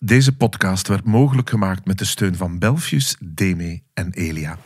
[0.00, 4.58] Deze podcast werd mogelijk gemaakt met de steun van Belfius, Deme en Elia.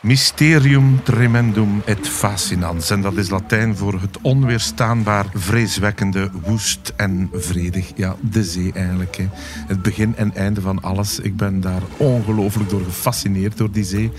[0.00, 2.90] Mysterium tremendum et fascinans.
[2.90, 7.92] En dat is Latijn voor het onweerstaanbaar, vreeswekkende, woest en vredig.
[7.96, 9.16] Ja, de zee eigenlijk.
[9.16, 9.28] Hè.
[9.66, 11.20] Het begin en einde van alles.
[11.20, 14.12] Ik ben daar ongelooflijk door gefascineerd door die zee.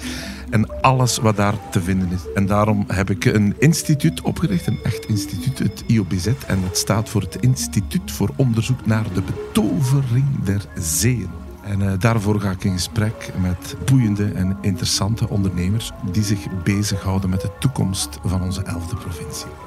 [0.50, 2.34] En alles wat daar te vinden is.
[2.36, 6.28] En daarom heb ik een instituut opgericht, een echt instituut, het IOBZ.
[6.48, 11.30] En dat staat voor het Instituut voor Onderzoek naar de Betovering der Zeeën.
[11.64, 17.30] En uh, daarvoor ga ik in gesprek met boeiende en interessante ondernemers die zich bezighouden
[17.30, 19.67] met de toekomst van onze elfde provincie.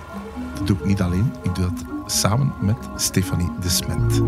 [0.60, 4.22] Dat doe ik niet alleen, ik doe dat samen met Stefanie de Smet.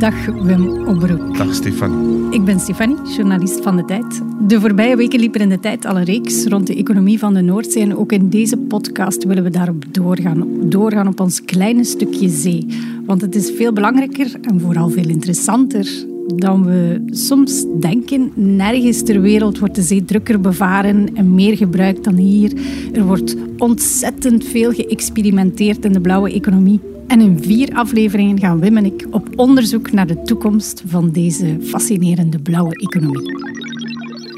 [0.00, 1.36] Dag Wim Obroek.
[1.36, 2.30] Dag Stefanie.
[2.30, 4.22] Ik ben Stefanie, journalist van De Tijd.
[4.40, 7.40] De voorbije weken liepen in De Tijd al een reeks rond de economie van de
[7.40, 7.82] Noordzee.
[7.82, 10.68] En ook in deze podcast willen we daarop doorgaan.
[10.68, 12.66] Doorgaan op ons kleine stukje zee.
[13.06, 18.32] Want het is veel belangrijker en vooral veel interessanter dan we soms denken.
[18.34, 22.52] Nergens ter wereld wordt de zee drukker bevaren en meer gebruikt dan hier.
[22.92, 26.80] Er wordt ontzettend veel geëxperimenteerd in de blauwe economie.
[27.06, 31.56] En in vier afleveringen gaan Wim en ik op onderzoek naar de toekomst van deze
[31.60, 33.44] fascinerende blauwe economie.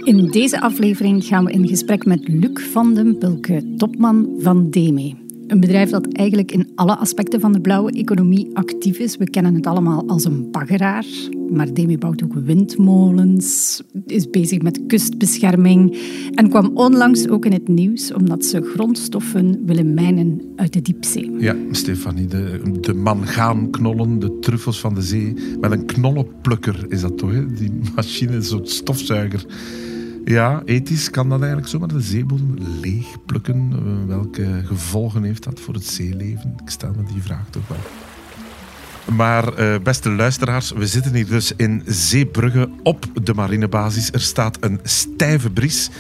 [0.05, 5.28] In deze aflevering gaan we in gesprek met Luc van den Bulke, topman van DEME.
[5.49, 9.17] Een bedrijf dat eigenlijk in alle aspecten van de blauwe economie actief is.
[9.17, 11.05] We kennen het allemaal als een baggeraar.
[11.53, 15.99] Maar Demi bouwt ook windmolens, is bezig met kustbescherming
[16.35, 21.31] en kwam onlangs ook in het nieuws omdat ze grondstoffen willen mijnen uit de diepzee.
[21.39, 27.19] Ja, Stefanie, de, de mangaanknollen, de truffels van de zee, met een knollenplukker is dat
[27.19, 27.47] toch?
[27.47, 29.47] Die machine, soort stofzuiger.
[30.29, 33.73] Ja, ethisch kan dat eigenlijk zomaar de zeebodem leegplukken.
[33.73, 36.55] Uh, welke gevolgen heeft dat voor het zeeleven?
[36.65, 37.79] Ik stel me die vraag toch wel.
[39.17, 44.13] Maar uh, beste luisteraars, we zitten hier dus in Zeebrugge op de marinebasis.
[44.13, 45.91] Er staat een stijve bries.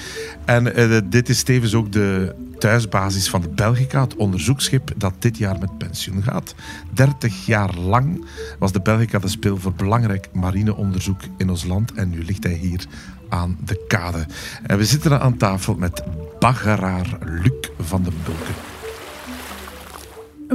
[0.44, 5.38] En uh, dit is tevens ook de thuisbasis van de Belgica, het onderzoeksschip dat dit
[5.38, 6.54] jaar met pensioen gaat.
[6.92, 8.24] 30 jaar lang
[8.58, 11.92] was de Belgica de speel voor belangrijk marineonderzoek in ons land.
[11.92, 12.86] En nu ligt hij hier
[13.28, 14.26] aan de kade.
[14.66, 16.02] En we zitten aan tafel met
[16.38, 18.52] baggeraar Luc van den Bulke.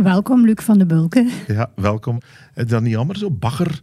[0.04, 1.30] Welkom, Luc van den Bulke.
[1.48, 2.20] Ja, welkom.
[2.56, 3.32] Is dat niet jammer zo?
[3.32, 3.80] Bagger,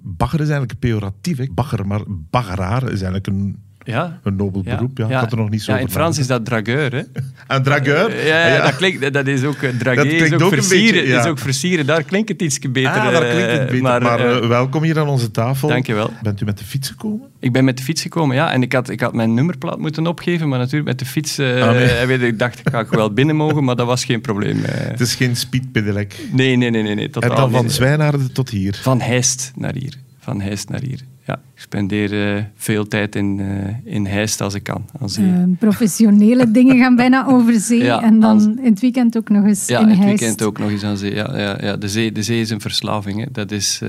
[0.00, 1.38] bagger is eigenlijk pejoratief.
[1.38, 1.46] Hè?
[1.54, 4.20] Bagger, maar baggeraar is eigenlijk een ja.
[4.22, 5.08] Een nobel beroep, ja.
[5.08, 5.14] ja.
[5.14, 7.02] Ik had er nog niet zo ja, in Frans is dat drageur, hè?
[7.56, 8.26] Een drageur?
[8.26, 9.56] Ja, ja, Dat, klinkt, dat is ook...
[9.78, 11.86] Dragé is ook, ook versieren, beetje, is ook versieren.
[11.86, 12.90] Daar klinkt het iets beter.
[12.90, 13.82] Ah, daar klinkt het beter.
[13.82, 15.68] Maar, maar uh, welkom hier aan onze tafel.
[15.68, 16.10] Dank je wel.
[16.22, 17.28] Bent u met de fiets gekomen?
[17.40, 18.52] Ik ben met de fiets gekomen, ja.
[18.52, 21.38] En ik had, ik had mijn nummerplaat moeten opgeven, maar natuurlijk met de fiets...
[21.38, 22.06] Uh, ah, nee.
[22.06, 24.58] weet, ik dacht, ik ga wel binnen mogen, maar dat was geen probleem.
[24.58, 24.64] Uh.
[24.92, 26.14] Het is geen speedpedelec?
[26.30, 26.82] Nee, nee, nee.
[26.82, 28.78] nee, nee en dan van Zwijnaarden tot hier?
[28.82, 29.94] Van Heist naar hier.
[30.18, 34.54] Van Heist naar hier ja, ik spendeer uh, veel tijd in, uh, in Heist als
[34.54, 34.84] ik kan.
[35.00, 38.44] Als uh, professionele dingen gaan bijna over zee ja, en dan als...
[38.44, 39.98] in het weekend ook nog eens ja, in Heist.
[39.98, 41.14] Ja, in het weekend ook nog eens aan zee.
[41.14, 41.76] Ja, ja, ja.
[41.76, 43.20] De, zee de zee is een verslaving.
[43.24, 43.26] Hè.
[43.32, 43.80] Dat is,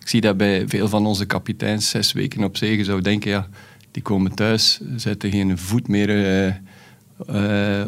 [0.00, 2.76] ik zie dat bij veel van onze kapiteins, zes weken op zee.
[2.76, 3.48] Je zou denken, ja,
[3.90, 6.60] die komen thuis, zetten geen voet meer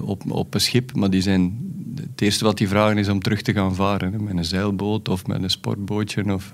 [0.03, 1.71] op, op een schip, maar die zijn...
[1.97, 4.13] Het eerste wat die vragen is om terug te gaan varen.
[4.13, 6.53] Hè, met een zeilboot of met een sportbootje of...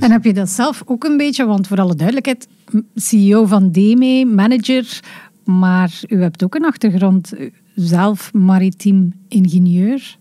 [0.00, 2.48] En heb je dat zelf ook een beetje, want voor alle duidelijkheid,
[2.94, 5.00] CEO van DME, manager,
[5.44, 7.32] maar u hebt ook een achtergrond,
[7.74, 10.16] zelf maritiem ingenieur,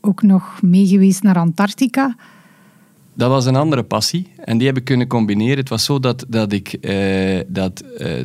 [0.00, 2.16] ook nog meegeweest naar Antarctica.
[3.14, 5.58] Dat was een andere passie en die heb ik kunnen combineren.
[5.58, 6.72] Het was zo dat, dat ik...
[6.72, 8.24] Eh, dat, eh,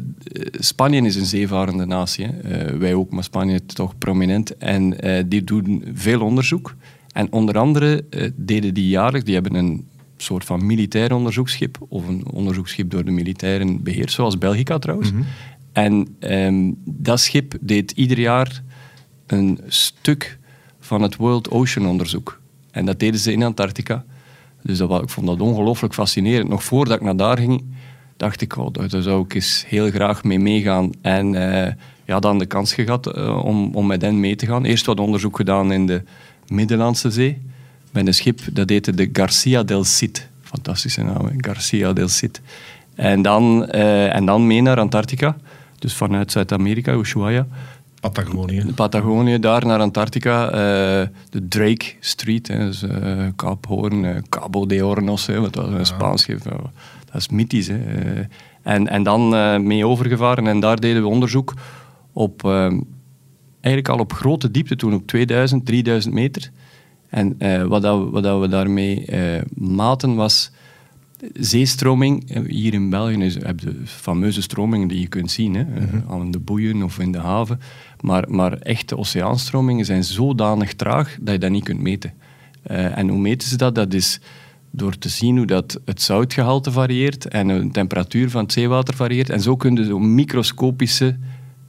[0.52, 2.26] Spanje is een zeevarende natie.
[2.26, 4.58] Uh, wij ook, maar Spanje toch prominent.
[4.58, 6.76] En eh, die doen veel onderzoek.
[7.12, 9.26] En onder andere eh, deden die jaarlijks...
[9.26, 9.88] Die hebben een
[10.18, 15.12] soort van militair onderzoeksschip, of een onderzoeksschip door de militairen beheerd, zoals Belgica trouwens.
[15.12, 15.22] Mhm.
[15.72, 18.64] En ehm, dat schip deed ieder jaar
[19.28, 20.38] een stuk
[20.80, 22.40] van het World Ocean onderzoek.
[22.72, 24.06] En dat deden ze in Antarctica.
[24.62, 26.50] Dus dat, ik vond dat ongelooflijk fascinerend.
[26.50, 27.64] Nog voordat ik naar daar ging,
[28.18, 30.90] dacht ik, oh, daar zou ik eens heel graag mee meegaan.
[31.02, 31.68] En uh,
[32.06, 34.66] ja, dan de kans gehad uh, om, om met hen mee te gaan.
[34.66, 36.04] Eerst wat onderzoek gedaan in de
[36.48, 37.42] Middellandse Zee
[37.96, 40.28] met een schip, dat heette de Garcia del Cid.
[40.42, 42.42] Fantastische naam, Garcia del Cid.
[42.96, 45.38] En dan, uh, en dan mee naar Antarctica,
[45.80, 47.48] dus vanuit Zuid-Amerika, Ushuaia.
[48.00, 48.66] Patagonië.
[48.76, 50.46] Patagonië, daar naar Antarctica.
[50.46, 50.52] Uh,
[51.30, 55.86] de Drake Street, hè, dus, uh, Kaap Hoorn, Cabo de Hornos, hè, wat was een
[55.86, 57.68] Spaans dat is mythisch.
[57.68, 57.80] Hè.
[58.62, 59.30] en, en dan
[59.68, 61.54] mee overgevaren en daar deden we onderzoek
[62.14, 62.44] op,
[63.62, 66.52] eigenlijk al op grote diepte toen, op 2000, 3000 meter.
[67.16, 70.52] En eh, wat, dat, we- wat dat we daarmee eh, maten was
[71.34, 72.30] zeestroming.
[72.32, 75.62] Eh, Hier in België is, heb je de fameuze stromingen die je kunt zien, hè,
[75.62, 77.60] eh, aan de boeien of in de haven.
[78.02, 82.14] Maar, maar echte oceaanstromingen zijn zodanig traag dat je dat niet kunt meten.
[82.64, 83.76] En hoe meten ze dat?
[83.76, 84.20] Dat is
[84.72, 89.30] door te zien hoe dat het zoutgehalte varieert en de temperatuur van het zeewater varieert.
[89.30, 91.16] En zo kun je zo microscopische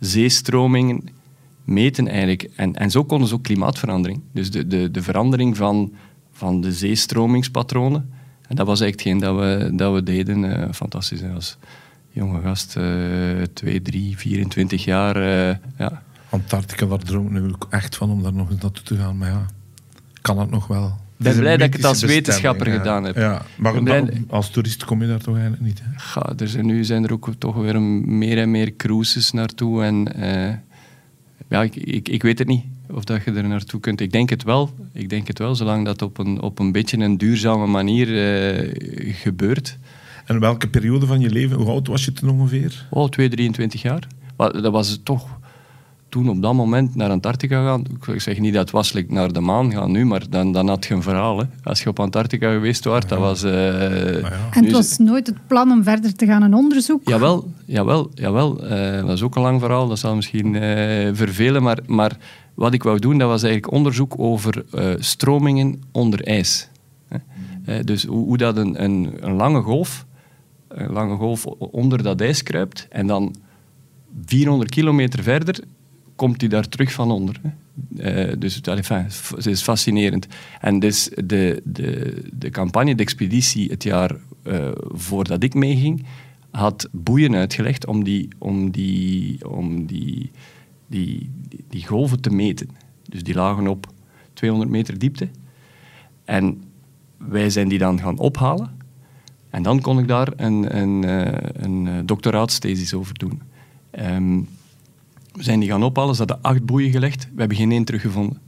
[0.00, 1.04] zeestromingen
[1.66, 2.48] meten eigenlijk.
[2.56, 4.20] En, en zo konden ze ook klimaatverandering.
[4.32, 5.92] Dus de, de, de verandering van,
[6.32, 8.10] van de zeestromingspatronen.
[8.48, 10.62] En dat was echt hetgeen dat we, dat we deden.
[10.62, 11.56] Eh, fantastisch, als
[12.10, 12.76] jonge gast.
[12.76, 12.84] eh
[13.52, 15.16] 2, 3, 24 jaar.
[15.16, 16.02] eh, ja.
[16.30, 19.18] Antarctica, daar droom ik nu ook echt van om daar nog eens naartoe te gaan.
[19.18, 19.46] Maar ja,
[20.22, 20.98] kan het nog wel.
[21.16, 23.16] ben is een blij dat ik het als wetenschapper gedaan heb.
[23.16, 25.80] Ja, maar Ik ben blij- als toerist kom je daar toch eigenlijk niet.
[25.82, 25.88] Hè?
[25.96, 29.82] Ga, er zijn, nu zijn er ook toch weer meer en meer cruises naartoe.
[29.82, 30.54] En, eh,
[31.48, 34.00] ja, ik, ik, ik weet het niet of dat je er naartoe kunt.
[34.00, 34.70] Ik denk het wel.
[34.92, 39.14] Ik denk het wel, zolang dat op een, op een beetje een duurzame manier eh,
[39.14, 39.78] gebeurt.
[40.24, 42.86] En welke periode van je leven, hoe oud was je toen ongeveer?
[42.90, 44.06] Oh, 2, 23 jaar.
[44.36, 45.38] Maar dat was toch
[46.08, 47.82] toen op dat moment naar Antarctica gaan.
[48.12, 50.68] Ik zeg niet dat het was like naar de maan gaan nu, maar dan, dan
[50.68, 51.38] had je een verhaal.
[51.38, 51.44] Hè.
[51.62, 53.42] Als je op Antarctica geweest was, dat was...
[53.42, 54.60] eh, En ja.
[54.60, 57.08] nu het was nooit het plan om verder te gaan een onderzoek.
[57.08, 58.66] Jawel, jawel, jawel.
[58.66, 60.60] Eh, dat is ook een lang verhaal, dat zal misschien eh,
[61.12, 61.62] vervelen.
[61.62, 62.16] Maar, maar
[62.54, 66.68] wat ik wou doen, dat was eigenlijk onderzoek over eh, stromingen onder ijs.
[67.08, 67.16] Hè.
[67.64, 70.06] Eh, dus hoe, hoe dat een, een, een lange golf,
[70.68, 73.34] een lange golf onder dat ijs kruipt en dan
[74.26, 75.58] 400 kilometer verder
[76.16, 77.40] komt hij daar terug van onder.
[77.96, 80.26] Eh, dus het is fascinerend.
[80.60, 86.04] En dus de, de, de campagne, de expeditie het jaar eh, voordat ik meeging,
[86.50, 90.30] had boeien uitgelegd om die, om die, om die,
[90.86, 91.30] die,
[91.68, 92.68] die, golven te meten.
[93.02, 93.92] Dus die lagen op
[94.32, 95.28] 200 meter diepte.
[96.24, 96.62] En
[97.16, 98.70] wij zijn die dan gaan ophalen.
[99.50, 103.42] En dan kon ik daar een, een, eh, een doctoraatsthesis over doen.
[103.90, 104.40] Ehm,
[105.38, 107.24] zijn die gaan ophalen, ze hadden acht boeien gelegd.
[107.24, 108.40] We hebben geen één teruggevonden.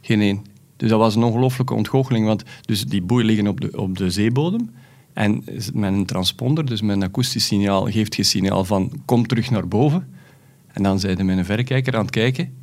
[0.00, 0.44] Geen één.
[0.76, 4.10] Dus dat was een ongelooflijke ontgoocheling, want dus die boeien liggen op de, op de
[4.10, 4.70] zeebodem.
[5.12, 5.44] En
[5.74, 9.68] met een transponder, dus met een akoestisch signaal, geeft je signaal van kom terug naar
[9.68, 10.08] boven.
[10.72, 12.54] En dan zijn ze met een verrekijker aan het kijken.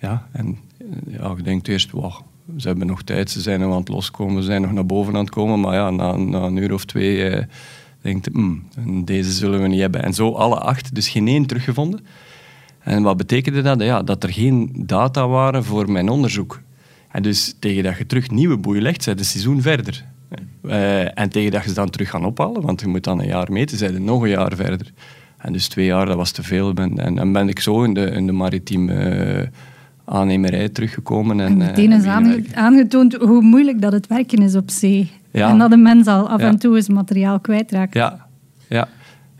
[0.00, 0.86] Ja, en eh,
[1.18, 2.20] ja, je denkt eerst, wow,
[2.56, 5.14] ze hebben nog tijd, ze zijn nog aan het loskomen, ze zijn nog naar boven
[5.14, 5.60] aan het komen.
[5.60, 7.44] Maar ja, na, een uur of twee eh,
[8.02, 8.64] denkt "Hmm,
[9.04, 10.02] deze zullen we niet hebben.
[10.02, 12.00] En zo alle acht, dus geen één teruggevonden.
[12.88, 13.82] En wat betekende dat?
[13.82, 16.60] Ja, dat er geen data waren voor mijn onderzoek.
[17.10, 20.04] En dus tegen dat je terug nieuwe boeien legt, zijn de seizoen verder.
[20.62, 23.26] Eh, en tegen dat je ze dan terug gaan ophalen, want je moet dan een
[23.26, 24.92] jaar meten, zijn nog een jaar verder.
[25.38, 26.72] En dus twee jaar, dat was te veel.
[26.72, 29.46] Ben, en dan ben ik zo in de, in de maritieme eh,
[30.04, 31.40] aannemerij teruggekomen.
[31.40, 32.04] En, En eh, meteen is
[32.54, 35.10] aangetoond hoe moeilijk dat het werken is op zee.
[35.30, 35.48] Ja.
[35.50, 36.46] En dat een mens al af Ja.
[36.46, 37.94] en toe eens materiaal kwijtraakt.
[37.94, 38.26] Ja,
[38.68, 38.88] ja.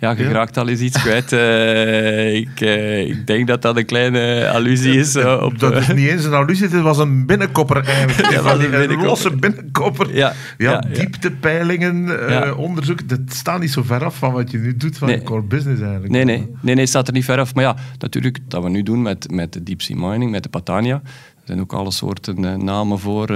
[0.01, 0.31] Ja, je Ja.
[0.31, 1.33] raakt al eens iets kwijt.
[1.33, 5.59] Eh, ik, eh, ik denk dat dat een kleine allusie is eh, op...
[5.59, 8.31] dat is niet eens een allusie, het was een binnenkopper eigenlijk.
[8.43, 9.07] Ja, een binnenkopper.
[9.07, 10.15] losse binnenkopper.
[10.59, 13.09] Ja, dieptepeilingen, onderzoek.
[13.09, 15.23] Dat staat niet zo ver af van wat je nu doet van Nee.
[15.23, 16.13] core business eigenlijk.
[16.13, 17.55] Nee, nee, nee, nee, het staat er niet ver af.
[17.55, 20.49] Maar ja, natuurlijk, dat we nu doen met, met de deep sea mining, met de
[20.49, 23.27] Patania, er zijn ook alle soorten namen voor.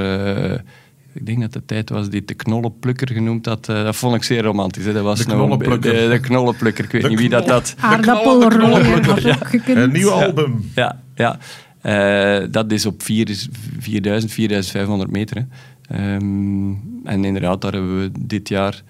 [1.12, 3.68] Ik denk dat de tijd was die de knollenplukker genoemd had.
[3.68, 4.84] eh, dat vond ik zeer romantisch.
[4.84, 4.92] Hè.
[4.92, 5.92] Dat was De nou- knollenplukker.
[5.92, 6.84] De, de knollenplukker.
[6.84, 7.74] Ik weet De niet wie dat had.
[7.78, 7.98] Had
[9.40, 9.76] ook gekund.
[9.78, 10.70] Een nieuw album.
[10.74, 11.38] Ja, ja.
[11.80, 13.46] Eh, dat is op 4
[13.78, 15.36] 4000, 4500 meter.
[15.36, 15.42] Hè.
[15.96, 16.70] Ehm,
[17.04, 18.82] en inderdaad, daar hebben we dit jaar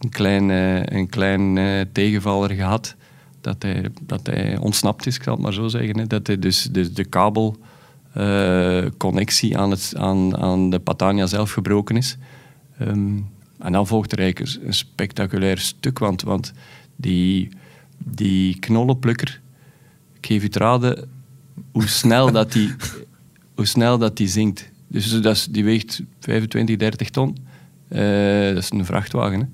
[0.00, 1.58] een klein, eh, een klein
[1.92, 2.94] tegenvaller gehad.
[3.40, 5.98] Dat hij, dat hij ontsnapt is, ik zal het maar zo zeggen.
[5.98, 6.06] Hè.
[6.06, 7.04] Dat hij dus, dus de
[8.14, 12.16] kabelconnectie aan, het, aan, aan de Patania zelf gebroken is.
[12.78, 13.16] Ehm,
[13.58, 16.52] en dan volgt er eigenlijk een spectaculair stuk, want, want
[16.96, 17.48] die,
[17.98, 19.40] die knollenplukker,
[20.12, 21.08] ik geef u te raden
[21.72, 22.74] hoe snel dat die,
[23.56, 24.70] hoe snel dat die zinkt.
[24.86, 27.36] Dus dat is, die weegt 25, 30 ton.
[27.88, 28.00] Eh,
[28.54, 29.40] dat is een vrachtwagen.
[29.40, 29.46] Hè.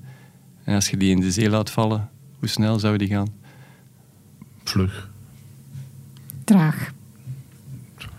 [0.63, 3.27] En als je die in de zee laat vallen, hoe snel zou die gaan?
[4.63, 5.09] Vlug.
[6.43, 6.91] Traag.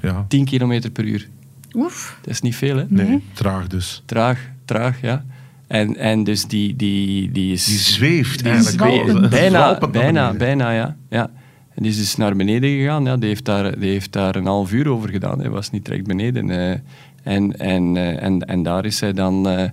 [0.02, 0.25] Ja.
[0.28, 1.28] 10 km per uur.
[1.75, 2.18] Oef.
[2.21, 2.85] Dat is niet veel, hè?
[2.88, 3.23] Nee, Nee.
[3.32, 4.02] traag dus.
[4.04, 5.25] Traag, traag, ja.
[5.66, 7.64] En, en dus die, die, die is...
[7.64, 9.06] Die zweeft Die eigenlijk.
[9.12, 9.28] wel.
[9.28, 10.97] bijna, bijna, bijna, ja.
[11.11, 11.30] ja.
[11.75, 13.04] En die is dus naar beneden gegaan.
[13.04, 13.16] Ja.
[13.16, 15.38] Die, heeft daar, die heeft daar een half uur over gedaan.
[15.40, 16.50] Hij was niet direct beneden.
[16.50, 16.71] eh.
[17.23, 19.68] en, en, eh, en, en daar is hij dan eh,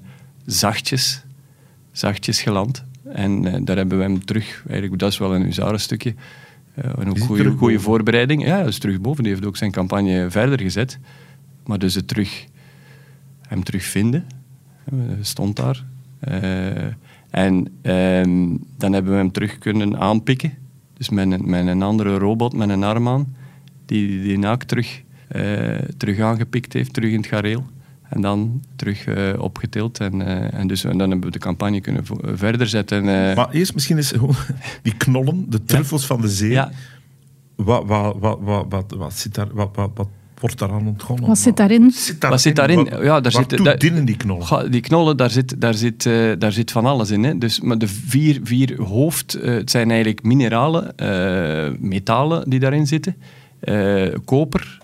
[0.46, 1.24] zachtjes,
[1.92, 2.84] zachtjes geland.
[3.14, 4.64] En eh, daar hebben we hem terug...
[4.70, 6.10] Eigenlijk, dat is wel een huzarenstukje.
[6.10, 6.16] Uh,
[6.82, 8.46] een hij goede, goede voorbereiding.
[8.46, 9.24] Ja, hij is terug boven.
[9.24, 11.00] Die heeft ook zijn campagne verder gezet.
[11.66, 12.46] Maar dus het terug...
[13.48, 14.26] hem terugvinden.
[14.96, 15.86] Hij stond daar.
[16.20, 16.86] Eh,
[17.30, 20.54] en ehm, dan hebben we hem terug kunnen aanpikken.
[20.94, 23.36] Dus met een, met een andere robot, met een arm aan,
[23.86, 27.66] die die naak terug, eh, terug aangepikt heeft, terug in het gareel.
[28.10, 30.00] En dan terug uh, opgetild.
[30.00, 33.06] En, uh, en, dus, en dan hebben we de campagne kunnen verder zetten.
[33.06, 33.36] Uh.
[33.36, 34.14] Maar eerst misschien eens
[34.84, 36.08] die knollen, de truffels ja.
[36.08, 36.52] van de zee.
[36.52, 36.72] Ja.
[37.56, 40.08] Wat, wat, wat, wat, wat, wat, zit daar, wat, wat, wat
[40.40, 41.28] wordt daaraan ontgonnen?
[41.28, 41.92] Wat zit daarin?
[41.92, 42.90] Zit daar wat zit daarin?
[42.90, 44.72] Wat, ja, daar zit, daar, dienen die knollen?
[44.72, 47.24] Die knollen, daar zit, daar zit, uh, daar zit van alles in.
[47.24, 47.38] Hè.
[47.38, 52.88] Dus, maar de vier, vier hoofd, uh, het zijn eigenlijk mineralen, uh, metalen die daarin
[52.88, 53.16] zitten.
[54.26, 54.78] koper,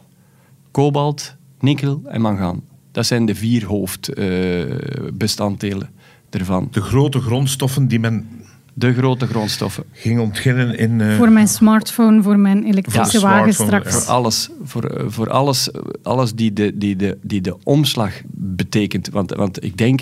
[0.72, 2.62] kobalt, nikkel en mangaan.
[2.96, 5.90] Dat zijn de vier hoofdbestanddelen
[6.30, 6.68] ervan.
[6.72, 8.28] De grote grondstoffen die men
[8.74, 9.84] de grote grondstoffen.
[9.92, 11.00] Ging ontginnen in...
[11.00, 11.18] Uh...
[11.18, 13.96] Voor mijn smartphone, voor mijn elektrische ja, wagen straks.
[13.96, 15.70] Voor alles, voor, eh, voor alles,
[16.04, 19.10] alles die, de, die, de, die de omslag betekent.
[19.10, 20.02] Want, want ik denk,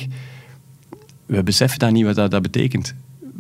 [1.26, 2.94] we beseffen dan niet wat dat, dat betekent.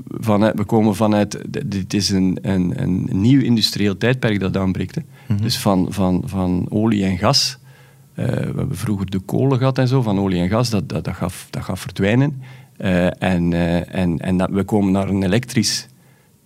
[0.07, 4.95] Vanuit, we komen vanuit, dit is een, een, een nieuw industrieel tijdperk dat aanbreekt.
[4.95, 5.41] Mm -hmm.
[5.41, 7.57] Dus van, van, van olie en gas.
[8.15, 11.03] Uh, we hebben vroeger de kolen gehad en zo, van olie en gas, dat, dat,
[11.03, 12.41] dat, gaat, dat gaat verdwijnen.
[12.77, 15.87] Uh, en uh, en, en dat, we komen naar een elektrisch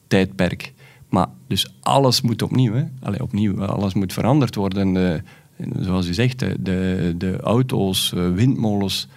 [0.07, 0.73] tijdperk.
[1.09, 2.73] Maar dus alles moet opnieuw.
[2.73, 3.21] Hè?
[3.21, 4.93] Opnieuw, alles moet veranderd worden.
[4.93, 5.21] De,
[5.79, 9.07] zoals u zegt, de, de, auto's, windmolens,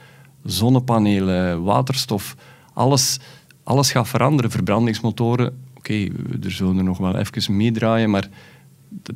[0.45, 2.37] zonnepanelen, waterstof,
[2.73, 3.19] alles,
[3.63, 4.51] alles gaat veranderen.
[4.51, 6.09] Verbrandingsmotoren, oké,
[6.43, 8.29] er zullen er nog wel even meedraaien, maar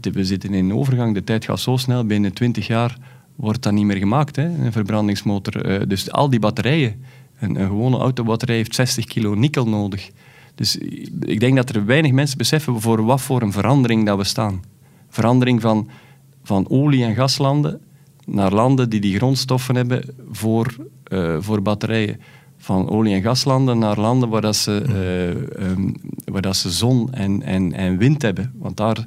[0.00, 1.14] we zitten in een overgang.
[1.14, 2.98] De tijd gaat zo snel, binnen 20 jaar
[3.36, 4.44] wordt dat niet meer gemaakt, hè?
[4.44, 5.88] een verbrandingsmotor.
[5.88, 7.04] dus al die batterijen
[7.38, 10.10] een, een gewone autobatterij heeft 60 kilo nikkel nodig.
[10.54, 10.76] Dus
[11.20, 14.62] ik denk dat er weinig mensen beseffen voor wat voor een verandering dat we staan.
[15.08, 15.88] Verandering van,
[16.42, 17.80] van olie- en gaslanden
[18.26, 20.76] naar landen die die grondstoffen hebben voor,
[21.12, 22.20] uh, voor batterijen.
[22.56, 24.84] Van olie- en gaslanden naar landen waar, dat ze,
[25.58, 28.52] uh, um, waar dat ze zon en, en, en wind hebben.
[28.58, 29.06] Want daar,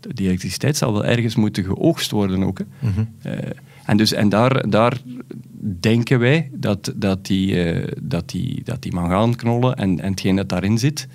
[0.00, 2.58] die elektriciteit zal wel ergens moeten geoogst worden ook.
[2.58, 2.64] Hè.
[2.78, 3.08] Mm -hmm.
[3.26, 3.32] uh,
[3.84, 5.00] en, dus, en daar, daar
[5.80, 10.48] denken wij dat, dat, die, uh, dat, die, dat die mangaanknollen en, en hetgeen dat
[10.48, 11.08] daarin zit,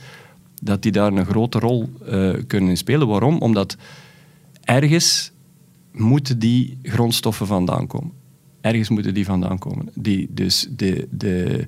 [0.62, 3.08] dat die daar een grote rol uh, kunnen spelen.
[3.08, 3.38] Waarom?
[3.38, 3.78] Omdat
[4.64, 5.32] ergens
[5.92, 8.12] moeten die grondstoffen vandaan komen.
[8.62, 9.90] Ergens moeten die vandaan komen.
[9.94, 11.66] Die, dus de, de,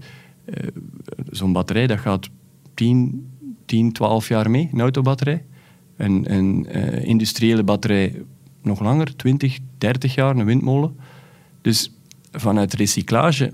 [1.29, 2.29] zo'n batterij dat gaat
[2.74, 3.29] 10,
[3.65, 5.43] 10, 12 jaar mee, een autobatterij.
[5.98, 6.66] Een, een
[7.04, 8.22] industriële batterij
[8.62, 10.96] nog langer, 20, 30 jaar, een windmolen.
[11.62, 11.92] Dus
[12.32, 13.51] vanuit recyclage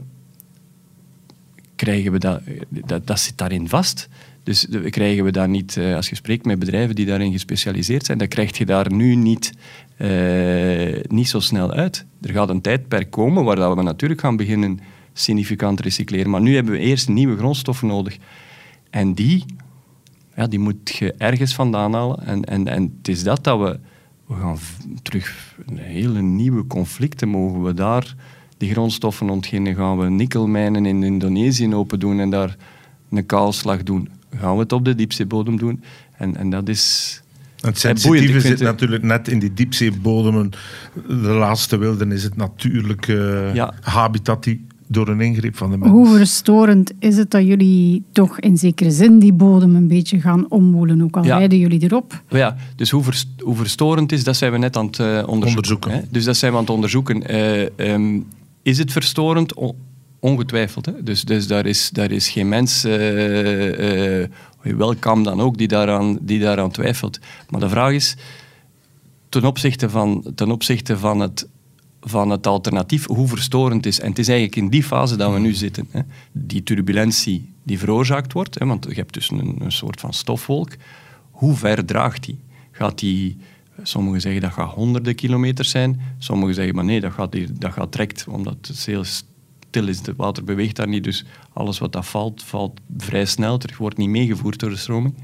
[1.75, 4.09] krijgen we dat, dat, dat zit daarin vast.
[4.43, 8.17] Dus krijgen we daar niet, eh, als je spreekt met bedrijven die daarin gespecialiseerd zijn,
[8.17, 9.53] dan krijg je daar nu niet,
[11.07, 12.05] niet zo snel uit.
[12.21, 14.79] Er gaat een tijdperk komen waar we natuurlijk gaan beginnen
[15.13, 16.31] significant recycleren.
[16.31, 18.17] Maar nu hebben we eerst nieuwe grondstoffen nodig.
[18.89, 19.45] En die,
[20.35, 22.25] ja, die moet je ergens vandaan halen.
[22.25, 23.79] En, en, en het is dat dat we,
[24.27, 24.57] we gaan
[25.01, 28.15] terug een hele nieuwe conflicten mogen we daar
[28.57, 29.75] die grondstoffen ontginnen?
[29.75, 32.55] Gaan we nikkelmijnen in Indonesië open doen en daar
[33.09, 34.09] een kaalslag doen?
[34.35, 35.83] Gaan we het op de diepzeebodem doen?
[36.17, 37.17] En, en dat is...
[37.61, 40.49] Het sensitieve zit natuurlijk net in die diepzeebodemen.
[41.07, 43.73] De laatste wilden is het natuurlijke uh, ja.
[43.81, 45.91] habitat die door een ingreep van de mens.
[45.91, 50.45] Hoe verstorend is het dat jullie toch in zekere zin die bodem een beetje gaan
[50.49, 51.37] omwoelen, ook al ja.
[51.37, 52.21] rijden jullie erop?
[52.29, 55.45] Ja, dus hoe, vers hoe verstorend is, dat zijn we net aan het uh, onderzoeken.
[55.45, 56.07] onderzoeken.
[56.11, 57.35] Dus dat zijn we aan het onderzoeken.
[57.35, 58.27] Uh, um,
[58.61, 59.53] is het verstorend?
[60.19, 60.85] Ongetwijfeld.
[60.85, 61.03] Hè?
[61.03, 64.27] Dus, dus daar, is, daar is geen mens, uh, uh,
[64.61, 67.19] welkom dan ook, die daaraan, die daaraan twijfelt.
[67.49, 68.15] Maar de vraag is,
[69.29, 71.47] ten opzichte van, ten opzichte van, het,
[72.05, 73.99] van het alternatief, hoe verstorend is.
[73.99, 75.87] En het is eigenlijk in die fase dat we nu zitten.
[75.91, 76.01] Hè?
[76.31, 78.65] Die turbulentie die veroorzaakt wordt, hè?
[78.65, 80.69] want je hebt dus een, een soort van stofwolk.
[81.31, 82.39] Hoe ver draagt die?
[82.71, 83.37] Gaat die
[83.81, 86.01] Sommigen zeggen dat gaat honderden kilometers zijn.
[86.17, 89.97] Sommigen zeggen, maar nee, dat gaat, dat gaat direct, omdat het heel stil is.
[89.97, 93.97] Het water beweegt daar niet, dus alles wat dat valt, valt vrij snel terug, wordt
[93.97, 95.15] niet meegevoerd door de stroming.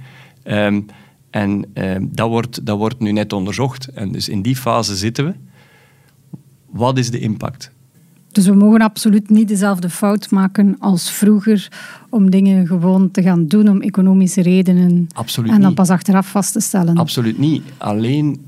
[0.43, 0.85] Um,
[1.29, 3.87] en um, dat, wordt, dat wordt nu net onderzocht.
[3.87, 5.33] En dus in die fase zitten we.
[6.71, 7.71] Wat is de impact?
[8.31, 11.71] Dus we mogen absoluut niet dezelfde fout maken als vroeger
[12.09, 16.53] om dingen gewoon te gaan doen om economische redenen absoluut en dan pas achteraf vast
[16.53, 16.97] te stellen.
[16.97, 17.63] Absoluut niet.
[17.77, 18.39] Alleen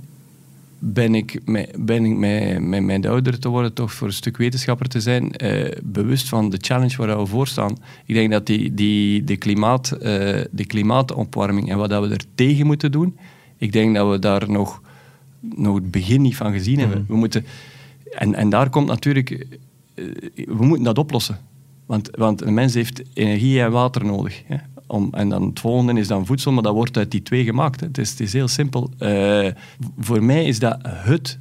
[0.83, 4.37] ben ik, met, ben ik met, met mijn ouder te worden, toch voor een stuk
[4.37, 7.77] wetenschapper te zijn, eh, bewust van de challenge waar we voor staan.
[8.05, 10.01] Ik denk dat die, die, de, klimaat, uh,
[10.51, 13.17] de klimaatopwarming en wat dat we er tegen moeten doen,
[13.57, 14.81] ik denk dat we daar nog,
[15.39, 16.97] nog het begin niet van gezien hebben.
[16.97, 17.11] Mhm.
[17.11, 17.45] We moeten,
[18.11, 19.59] en, en daar komt natuurlijk
[20.33, 21.39] we moeten dat oplossen.
[21.85, 24.43] Want, want een mens heeft energie en water nodig.
[24.45, 24.55] Hè.
[24.87, 27.79] Om, en dan het volgende is dan voedsel, maar dat wordt uit die twee gemaakt.
[27.79, 28.89] Het, is, het is heel simpel.
[28.99, 29.47] Uh,
[29.97, 31.39] voor mij is dat het,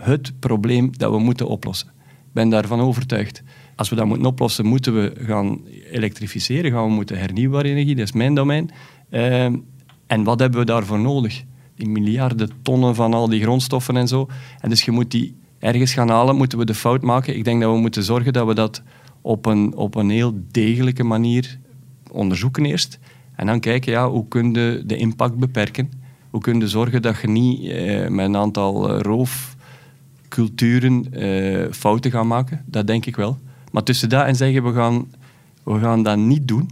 [0.00, 1.88] het probleem dat we moeten oplossen.
[2.08, 3.42] Ik ben daarvan overtuigd.
[3.76, 5.60] Als we dat moeten oplossen, moeten we gaan
[5.90, 8.70] elektrificeren, gaan we moeten hernieuwbare energie, dat is mijn domein.
[9.10, 9.44] Uh,
[10.06, 11.44] en wat hebben we daarvoor nodig?
[11.76, 14.28] Die miljarden tonnen van al die grondstoffen en zo.
[14.60, 17.36] En dus je moet die ergens gaan halen, moeten we de fout maken.
[17.36, 18.82] Ik denk dat we moeten zorgen dat we dat
[19.20, 21.58] op een, op een heel degelijke manier
[22.10, 22.98] onderzoeken eerst.
[23.36, 25.90] En dan kijken, ja, hoe kun je de impact beperken?
[26.30, 32.10] Hoe kun je zorgen dat je niet eh, met een aantal eh, roofculturen eh, fouten
[32.10, 32.64] gaat maken?
[32.66, 33.38] Dat denk ik wel.
[33.72, 35.06] Maar tussen dat en zeggen, we gaan,
[35.62, 36.70] we gaan dat niet doen...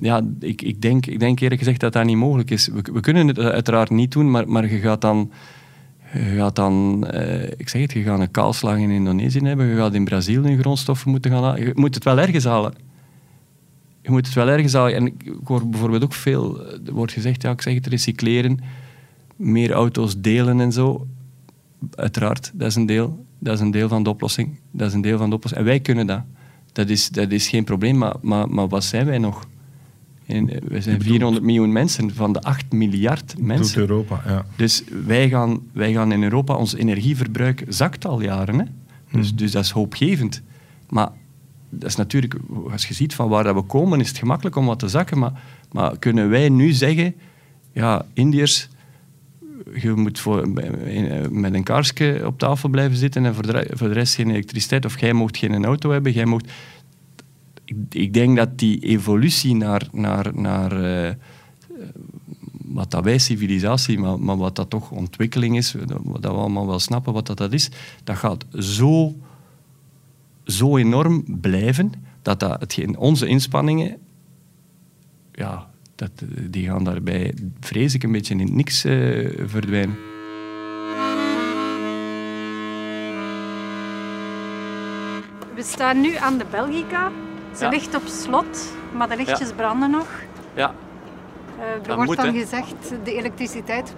[0.00, 2.66] Ja, ik, ik, denk, ik denk eerlijk gezegd dat dat niet mogelijk is.
[2.66, 5.30] We, we kunnen het uiteraard niet doen, maar, maar je gaat dan
[6.12, 9.76] je gaat dan, uh, ik zeg het, je gaat een kaalslag in Indonesië hebben, je
[9.76, 11.66] gaat in Brazilië grondstoffen moeten gaan halen.
[11.66, 12.74] Je moet het wel ergens halen.
[14.02, 14.94] Je moet het wel ergens halen.
[14.94, 18.60] En ik hoor bijvoorbeeld ook veel, er wordt gezegd, ja, ik zeg het, recycleren,
[19.36, 21.06] meer auto's delen en zo.
[21.94, 24.58] Uiteraard, dat is een deel, dat is een deel van de oplossing.
[24.70, 25.62] Dat is een deel van de oplossing.
[25.62, 26.22] En wij kunnen dat.
[26.72, 29.46] Dat is, dat is geen probleem, maar, maar, maar wat zijn wij nog?
[30.68, 33.78] We zijn 400 miljoen mensen van de 8 miljard mensen.
[33.78, 34.46] Doet Europa, ja.
[34.56, 38.58] Dus wij gaan, wij gaan in Europa, ons energieverbruik zakt al jaren.
[38.58, 38.64] Hè?
[39.12, 39.36] Dus, hmm.
[39.36, 40.42] dus dat is hoopgevend.
[40.88, 41.08] Maar
[41.70, 42.34] dat is natuurlijk,
[42.70, 45.18] als je ziet van waar dat we komen, is het gemakkelijk om wat te zakken.
[45.18, 45.32] Maar,
[45.72, 47.14] maar kunnen wij nu zeggen,
[47.72, 48.68] ja, Indiërs,
[49.74, 50.48] je moet voor,
[51.30, 54.84] met een kaarsje op tafel blijven zitten en voor de, voor de rest geen elektriciteit,
[54.84, 56.52] of jij mocht geen auto hebben, jij mocht
[57.88, 61.14] ik, denk dat die evolutie naar, naar, naar uh,
[62.64, 66.78] wat dat wij civilisatie, maar, maar, wat dat toch ontwikkeling is, dat we allemaal wel
[66.78, 67.70] snappen wat dat, dat is,
[68.04, 69.14] dat gaat zo,
[70.44, 73.96] zo enorm blijven dat, dat hetgeen, onze inspanningen,
[75.32, 76.10] ja, dat,
[76.50, 79.96] die gaan daarbij, vrees ik, een beetje in niks uh, verdwijnen.
[85.54, 87.12] We staan nu aan de Belgica.
[87.56, 90.08] Ze ligt op slot, maar de lichtjes branden nog.
[90.54, 90.74] Ja.
[91.58, 93.94] Uh, er wordt dan gezegd, de elektriciteit,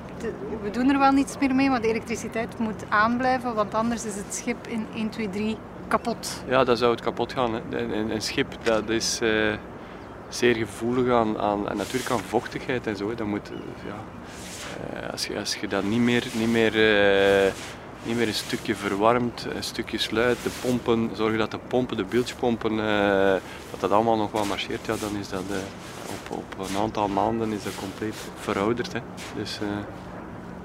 [0.62, 4.14] we doen er wel niets meer mee, maar de elektriciteit moet aanblijven, want anders is
[4.14, 5.56] het schip in 1, 2, 3
[5.88, 6.44] kapot.
[6.48, 7.54] Ja, dan zou het kapot gaan.
[7.70, 9.54] Een, een, schip dat is uh,
[10.28, 13.14] zeer gevoelig aan, aan, en natuurlijk aan vochtigheid en zo.
[13.14, 13.50] Dan moet,
[13.86, 13.94] ja,
[15.02, 16.72] uh, als, je, als je dat niet meer, niet meer
[18.04, 22.04] niet meer een stukje verwarmd, een stukje sluit, de pompen, zorgen dat de pompen, de
[22.04, 23.32] bilgepompen, uh,
[23.70, 25.56] dat dat allemaal nog wel marcheert, ja, dan is dat uh,
[26.06, 28.92] op, op een aantal maanden is dat compleet verouderd.
[28.92, 29.00] Hè.
[29.36, 29.68] Dus uh,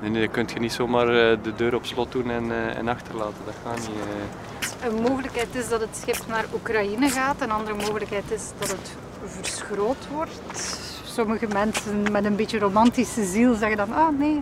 [0.02, 1.06] nee, nee, dan kun je niet zomaar
[1.42, 4.92] de deur op slot doen en, en achterlaten, dat gaat niet.
[4.92, 8.96] Een mogelijkheid is dat het schip naar Oekraïne gaat, een andere mogelijkheid is dat het
[9.26, 10.80] verschroot wordt.
[11.06, 14.42] Sommige mensen met een beetje romantische ziel zeggen dan, ah nee,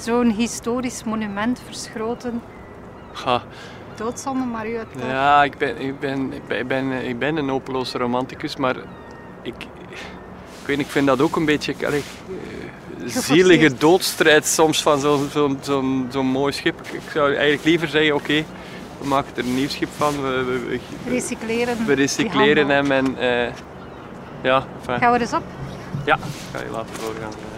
[0.00, 2.42] zo'n historisch monument verschroten.
[3.12, 3.42] Ha.
[3.94, 7.98] Doodzonde, maar u het Ja, ik ben, ik, ben, ik, ben, ik ben een hopeloze
[7.98, 8.76] romanticus, maar
[9.42, 9.54] ik,
[9.88, 15.28] ik, weet, ik vind dat ook een beetje allee, eh, zielige doodstrijd soms van zo'n
[15.32, 16.80] zo, zo, zo mooi schip.
[16.80, 18.44] Ik zou eigenlijk liever zeggen, oké,
[19.00, 20.22] we maken er een nieuw schip van.
[20.22, 21.86] We, we, recycleren.
[21.86, 23.52] We recycleren hem en uh,
[24.42, 24.66] ja.
[24.78, 24.98] Enfin.
[24.98, 25.42] Gaan we eens op?
[26.04, 26.18] Ja,
[26.52, 27.57] ga je laten doorgaan.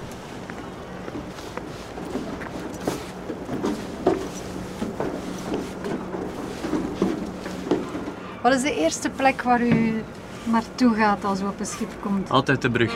[8.43, 10.03] Wat is de eerste plek waar u
[10.45, 12.31] naartoe gaat als u op een schip komt?
[12.31, 12.95] Altijd de brug.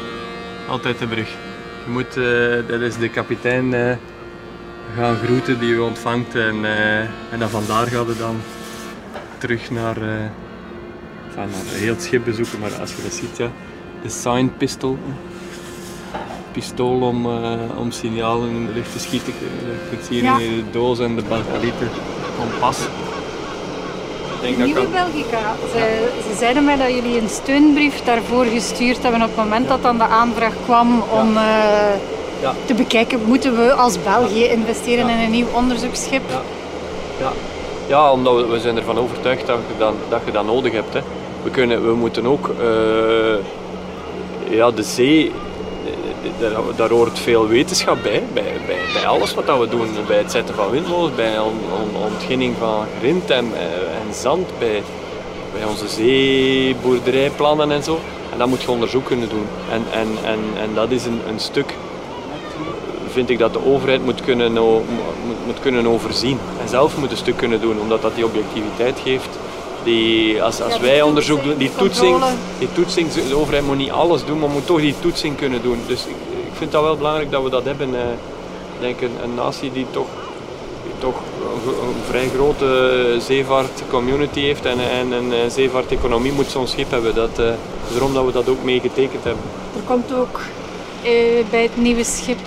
[0.68, 1.28] Altijd de brug.
[1.85, 3.96] Je moet, uh, dat is de kapitein uh,
[4.96, 8.37] gaan groeten die u ontvangt en, uh, en dan vandaar gaan we dan
[9.38, 12.59] terug naar, enfin, naar heel het schip bezoeken.
[12.59, 13.50] Maar als je dat ziet, ja,
[14.02, 14.98] de sign pistol.
[16.52, 17.26] Pistool om,
[17.76, 19.33] om signalen in de lucht te schieten.
[19.40, 20.38] Je kunt zien ja.
[20.38, 21.88] de doos en de bagalieten
[22.38, 22.78] kompas.
[24.50, 25.54] Nieuwe Belgica.
[25.72, 29.83] Ze, ze, zeiden mij dat jullie een steunbrief daarvoor gestuurd hebben op het moment dat
[29.83, 31.42] dan de aanvraag kwam om uh,
[32.40, 32.54] ja.
[32.64, 36.22] te bekijken, moeten we als België investeren in een nieuw onderzoeksschip?
[37.20, 37.33] Ja,
[37.87, 38.12] ja.
[38.12, 40.94] omdat we, we zijn ervan overtuigd dat je dat, dat, je dat nodig hebt.
[40.94, 41.00] Hè.
[41.42, 43.35] We, kunnen, we moeten ook uh,
[44.50, 45.33] ja, de zee
[46.76, 49.88] daar, hoort veel wetenschap bij, bij, bij, bij, alles wat we doen.
[50.07, 53.52] Bij het zetten van windmolens, bij on, on, ontginning van grind en
[54.14, 54.83] zand, bij,
[55.53, 57.98] bij onze zeeboerderijplannen en zo.
[58.33, 59.46] En dat moet je onderzoek kunnen doen.
[59.70, 61.74] En, en, en, en dat is een, een stuk,
[63.12, 64.83] vind ik, dat de overheid moet kunnen, moet,
[65.46, 66.38] moet kunnen overzien.
[66.62, 69.29] En zelf moet een stuk kunnen doen, omdat dat die objectiviteit geeft
[69.85, 72.22] Die, als als wij onderzoek doen, die toetsing,
[72.59, 75.79] die toetsing, de overheid moet niet alles doen, maar moet toch die toetsing kunnen doen.
[75.87, 76.14] Dus ik,
[76.46, 77.94] ik vind dat wel belangrijk dat we dat hebben.
[77.94, 78.00] eh.
[78.74, 80.07] Ik denk een, een natie die toch,
[80.98, 81.20] toch
[81.66, 87.14] een, vrij grote zeevaartcommunity heeft en, en een eh, zeevaarteconomie moet zo'n schip hebben.
[87.14, 89.42] Dat, eh, dus daarom dat we dat ook mee getekend hebben.
[89.76, 90.40] Er komt ook
[91.02, 91.11] eh,
[91.50, 92.38] bij het nieuwe schip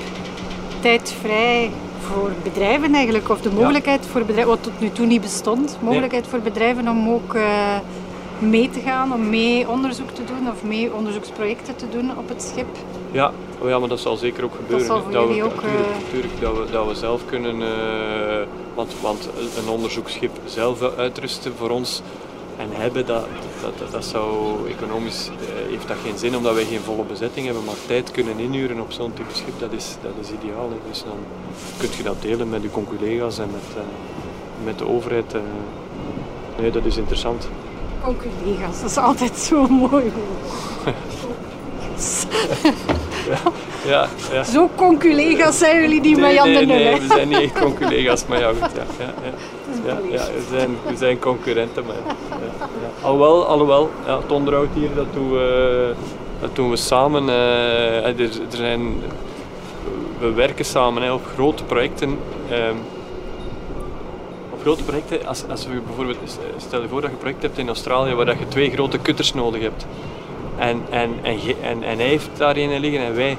[0.79, 5.21] tijd vrij voor bedrijven eigenlijk, of de mogelijkheid voor bedrijven, wat tot nu toe niet
[5.21, 7.35] bestond, mogelijkheid voor bedrijven om ook
[8.39, 12.41] mee te gaan, om mee onderzoek te doen of mee onderzoeksprojecten te doen op het
[12.41, 12.67] schip.
[13.17, 14.87] Ja, oh ja maar dat zal zeker ook gebeuren.
[14.87, 18.93] dat jullie we, ook, tuurlijk, eh, tuurlijk, dat, we, dat we zelf kunnen, eh, want,
[19.01, 22.01] want een onderzoeksschip zelf uitrusten voor ons
[22.57, 23.25] en hebben, dat,
[23.61, 27.45] dat, dat, dat zou economisch, eh, heeft dat geen zin omdat wij geen volle bezetting
[27.45, 30.69] hebben, maar tijd kunnen inhuren op zo'n type schip, dat is, dat is ideaal.
[30.69, 30.77] hè.
[30.89, 31.17] Dus dan
[31.77, 33.83] kun je dat delen met je conculega's en met,
[34.63, 35.35] met de overheid.
[36.59, 37.49] nee, dat is interessant.
[38.03, 40.11] Conculega's, dat is altijd zo mooi.
[43.85, 44.43] Ja, ja.
[44.43, 46.77] Zo conculega's zijn jullie niet met Jan nee, de Nul.
[46.77, 49.33] nee, we zijn niet echt conculega's, maar ja, goed, ja, ja, ja.
[49.85, 51.95] Ja, ja, we, zijn, we zijn concurrenten, maar.
[53.01, 55.93] Alhoewel, alhoewel ja, het onderhoud hier, dat doen we,
[56.41, 57.29] dat doen we samen.
[57.29, 59.01] eh, er, er zijn,
[60.19, 62.17] we werken samen hè, op grote projecten.
[64.53, 66.17] op grote projecten, als, als we bijvoorbeeld,
[66.57, 68.97] stel je voor dat je een project hebt in Australië waar dat je twee grote
[68.97, 69.85] kutters nodig hebt.
[70.57, 73.37] En, en, en, en, en hij heeft daar een liggen en wij.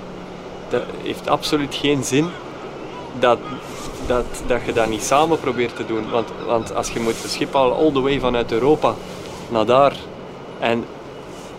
[0.69, 2.31] Dat heeft absoluut geen zin
[3.19, 3.39] dat,
[4.07, 6.11] dat, dat je dat niet samen probeert te doen.
[6.11, 8.95] Want, want als je moet het schip al all the way vanuit Europa
[9.49, 9.97] naar daar.
[10.59, 10.85] En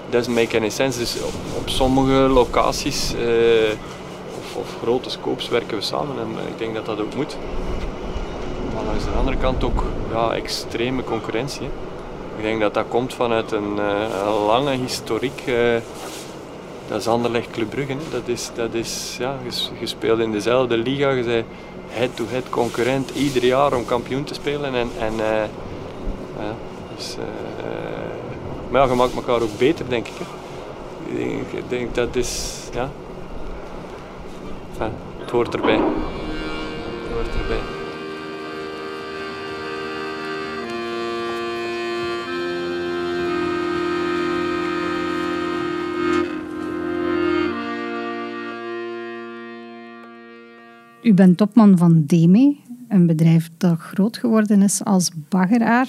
[0.09, 0.99] doesn't make any sense.
[0.99, 1.15] Dus
[1.57, 3.71] op, sommige locaties eh,
[4.37, 6.15] of, of grote scopes werken we samen.
[6.19, 7.37] En ik denk dat dat ook moet.
[8.73, 11.61] Maar langs de andere kant ook ja, extreme concurrentie.
[11.61, 11.88] hè.
[12.39, 15.43] Ik denk dat dat komt vanuit een, eh, lange historiek.
[15.45, 15.75] eh,
[16.87, 17.95] dat is Anderlecht Club Brugge.
[18.11, 19.37] Dat is, dat is ja,
[19.83, 21.09] speelt in dezelfde liga.
[21.09, 21.45] Je bent
[21.89, 24.75] head-to-head concurrent ieder jaar om kampioen te spelen.
[24.75, 25.43] En, en, eh,
[26.39, 26.55] ja,
[26.95, 27.15] dus,
[28.69, 30.13] maar ja, je maakt elkaar ook beter, denk ik.
[31.05, 32.89] Ik denk, ik denk dat is, ja.
[35.17, 35.75] Het hoort erbij.
[35.75, 37.78] Het hoort erbij.
[51.03, 52.55] U bent topman van Deme,
[52.87, 55.87] een bedrijf dat groot geworden is als baggeraar.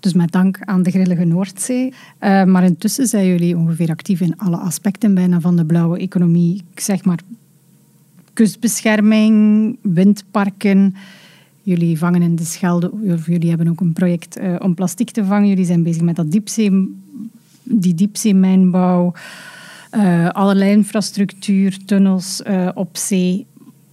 [0.00, 1.92] Dus met dank aan de grillige Noordzee.
[2.18, 6.62] Eh, maar intussen zijn jullie ongeveer actief in alle aspecten bijna van de blauwe economie.
[6.72, 7.18] Ik zeg maar
[8.32, 10.94] kustbescherming, windparken.
[11.62, 12.90] Jullie vangen in de Schelde,
[13.26, 15.48] jullie hebben ook een project eh, om plastic te vangen.
[15.48, 16.96] Jullie zijn bezig met dat diepzee,
[17.62, 19.12] die diepzeemijnbouw.
[19.90, 22.42] Eh, allerlei infrastructuur, tunnels
[22.74, 23.46] op zee.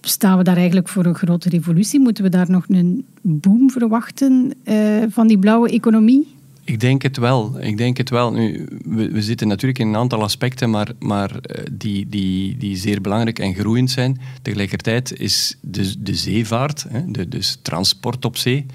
[0.10, 2.00] Staan we daar eigenlijk voor een grote revolutie?
[2.00, 4.78] Moeten we daar nog een boom verwachten eh,
[5.10, 6.36] van die blauwe economie?
[6.64, 7.60] Ik denk het wel.
[7.60, 8.32] Ik denk het wel.
[8.32, 12.76] Nu, we, we zitten natuurlijk in een aantal aspecten, maar, maar eh, die, die, die
[12.76, 14.20] zeer belangrijk en groeiend zijn.
[14.42, 18.66] Tegelijkertijd is de, de zeevaart, hè, de, dus transport op zee,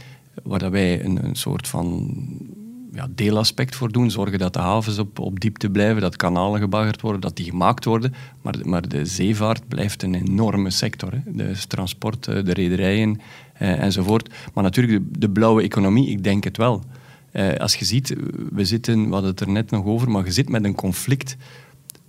[0.42, 2.14] waar dat wij een, een soort van
[2.94, 4.10] ja, deelaspect voor doen.
[4.10, 7.84] Zorgen dat de havens op, op diepte blijven, dat kanalen gebaggerd worden, dat die gemaakt
[7.84, 8.14] worden.
[8.42, 11.12] Maar, maar de zeevaart blijft een enorme sector.
[11.12, 11.18] Hè.
[11.26, 13.20] Dus transport, eh, de rederijen
[13.52, 14.34] eh, enzovoort.
[14.54, 16.84] Maar natuurlijk de, de blauwe economie, ik denk het wel.
[17.32, 18.16] Eh, als je ziet,
[18.52, 21.36] we zitten, we hadden het er net nog over, maar je zit met een conflict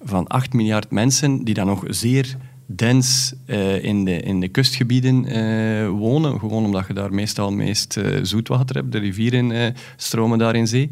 [0.04, 5.26] van 8 miljard mensen die dan nog zeer dens eh, in, de, in de kustgebieden
[5.26, 6.40] eh, wonen.
[6.40, 8.92] Gewoon omdat je daar meestal meest eh, zoetwater hebt.
[8.92, 10.90] De rivieren stromen daar in zee.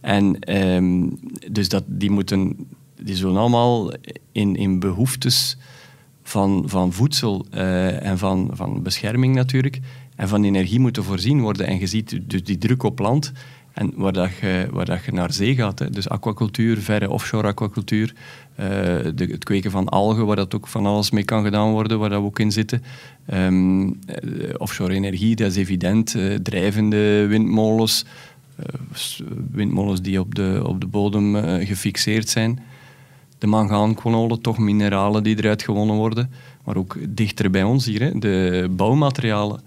[0.00, 1.08] En ehm,
[1.50, 2.56] dus dat, die, moeten,
[3.02, 3.92] die zullen allemaal
[4.32, 5.56] in, in behoeftes
[6.22, 9.80] van, van voedsel en van, van bescherming natuurlijk
[10.16, 11.66] en van energie moeten voorzien worden.
[11.66, 13.32] En je ziet dus die druk op land
[13.78, 15.78] en waar, dat je, waar dat je naar zee gaat.
[15.78, 15.90] Hè.
[15.90, 18.14] Dus aquacultuur, verre offshore aquacultuur,
[18.54, 18.66] eh,
[19.14, 22.08] de, het kweken van algen, waar dat ook van alles mee kan gedaan worden, waar
[22.10, 22.82] dat we ook in zitten.
[23.26, 23.90] Ehm, eh,
[24.56, 26.14] offshore energie, dat is evident.
[26.14, 28.04] Eh, drijvende windmolens,
[28.92, 32.58] s- windmolens die op de, op de bodem gefixeerd zijn
[33.38, 36.30] de mangaanknolen, toch mineralen die eruit gewonnen worden.
[36.64, 39.60] Maar ook dichter bij ons hier, hè, de bouwmaterialen.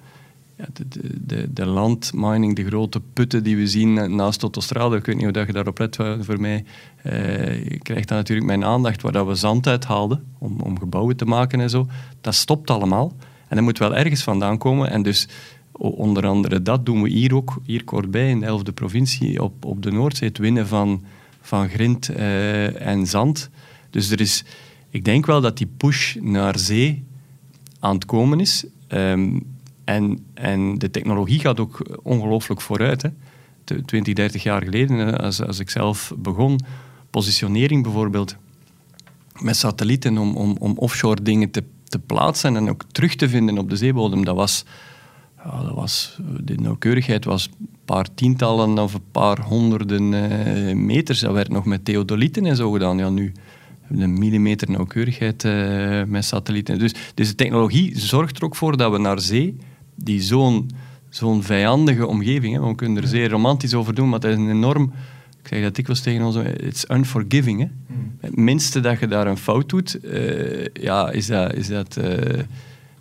[0.73, 0.85] De,
[1.25, 4.95] de, de, landmining, de grote putten die we zien naast Autostrade.
[4.95, 6.65] Ik weet niet hoe je daarop let, voor mij
[7.03, 11.25] eh, krijgt dat natuurlijk mijn aandacht, waar dat we zand uithaalden om, om gebouwen te
[11.25, 11.87] maken en zo.
[12.21, 13.15] Dat stopt allemaal.
[13.47, 14.89] En dat moet wel ergens vandaan komen.
[14.89, 15.27] En dus
[15.71, 19.83] onder andere dat doen we hier ook, hier kortbij in de 11e provincie, op, op
[19.83, 21.03] de Noordzee, het winnen van,
[21.41, 23.49] van grind eh, en zand.
[23.89, 24.43] Dus er is,
[24.89, 27.03] ik denk wel dat die push naar zee
[27.79, 28.65] aan het komen is.
[28.87, 29.39] Ehm,
[29.83, 33.01] en, en de technologie gaat ook ongelooflijk vooruit.
[33.01, 33.09] Hè.
[33.85, 36.59] 20, 30 jaar geleden, als, als ik zelf begon,
[37.09, 38.35] positionering bijvoorbeeld,
[39.39, 43.57] met satellieten om, om, om offshore dingen te, te plaatsen en ook terug te vinden
[43.57, 44.65] op de zeebodem, dat was,
[45.43, 51.19] ja, dat was de nauwkeurigheid was een paar tientallen of een paar honderden uh, meters.
[51.19, 52.97] Dat werd nog met theodolieten en zo gedaan.
[52.97, 53.31] Ja, nu
[53.89, 56.79] een millimeter nauwkeurigheid uh, met satellieten.
[56.79, 59.57] Dus, dus de technologie zorgt er ook voor dat we naar zee,
[60.03, 60.69] die zo'n
[61.09, 64.49] zo'n vijandige omgeving, hè, we kunnen er zeer romantisch over doen, maar het is een
[64.49, 64.91] enorm
[65.41, 67.59] ik zeg dat dikwijls tegen ons, it's unforgiving.
[67.59, 67.65] Hè?
[67.65, 68.11] Mm.
[68.19, 71.53] Het minste dat je daar een fout doet, uh, ja, is dat...
[71.53, 72.39] Is dat uh,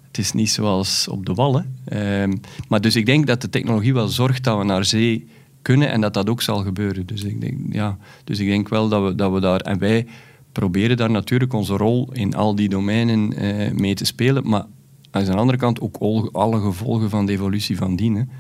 [0.06, 1.76] het is niet zoals op de wallen.
[1.92, 2.24] Uh,
[2.68, 5.26] maar dus ik denk dat de technologie wel zorgt dat we naar zee
[5.62, 7.06] kunnen en dat dat ook zal gebeuren.
[7.06, 9.60] Dus ik denk, ja, dus ik denk wel dat we, dat we daar...
[9.60, 10.06] En wij
[10.52, 14.64] proberen daar natuurlijk onze rol in al die domeinen uh, mee te spelen, maar
[15.10, 18.30] aan de andere kant ook alle gevolgen van de evolutie van dienen.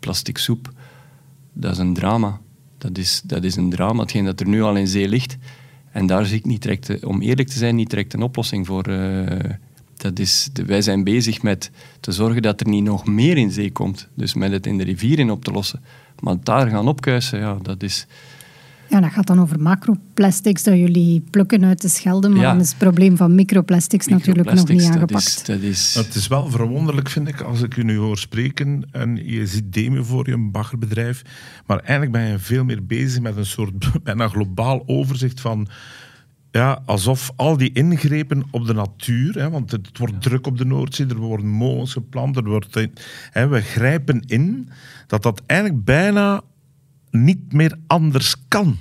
[0.00, 0.72] plastic soep,
[1.52, 2.40] dat is een drama
[2.84, 5.36] dat is, dat is een drama, hetgeen dat er nu al in zee ligt.
[5.90, 8.88] En daar zie ik niet direct, om eerlijk te zijn, niet direct een oplossing voor.
[8.88, 9.26] Uh,
[9.96, 13.72] dat is, wij zijn bezig met te zorgen dat er niet nog meer in zee
[13.72, 14.08] komt.
[14.14, 15.80] Dus met het in de rivieren op te lossen.
[16.20, 18.06] Maar daar gaan opkuisen, ja, dat is...
[18.88, 22.68] Ja, dat gaat dan over macroplastics dat jullie plukken uit de schelden, maar dan is
[22.68, 25.12] het probleem van microplastics, natuurlijk nog niet aangepakt.
[25.12, 25.94] Dat is, dat is...
[25.94, 29.72] Het is wel verwonderlijk, vind ik, als ik u nu hoor spreken en je ziet
[29.72, 31.22] Demi voor je, een baggerbedrijf,
[31.66, 33.72] maar eigenlijk ben je veel meer bezig met een soort
[34.04, 35.68] bijna globaal overzicht van
[36.50, 40.64] ja, alsof al die ingrepen op de natuur, hè, want het, wordt druk op de
[40.64, 42.88] Noordzee, er worden molens geplant, er wordt,
[43.30, 44.68] hè, we grijpen in,
[45.06, 46.42] dat dat eigenlijk bijna
[47.14, 48.76] niet meer anders kan.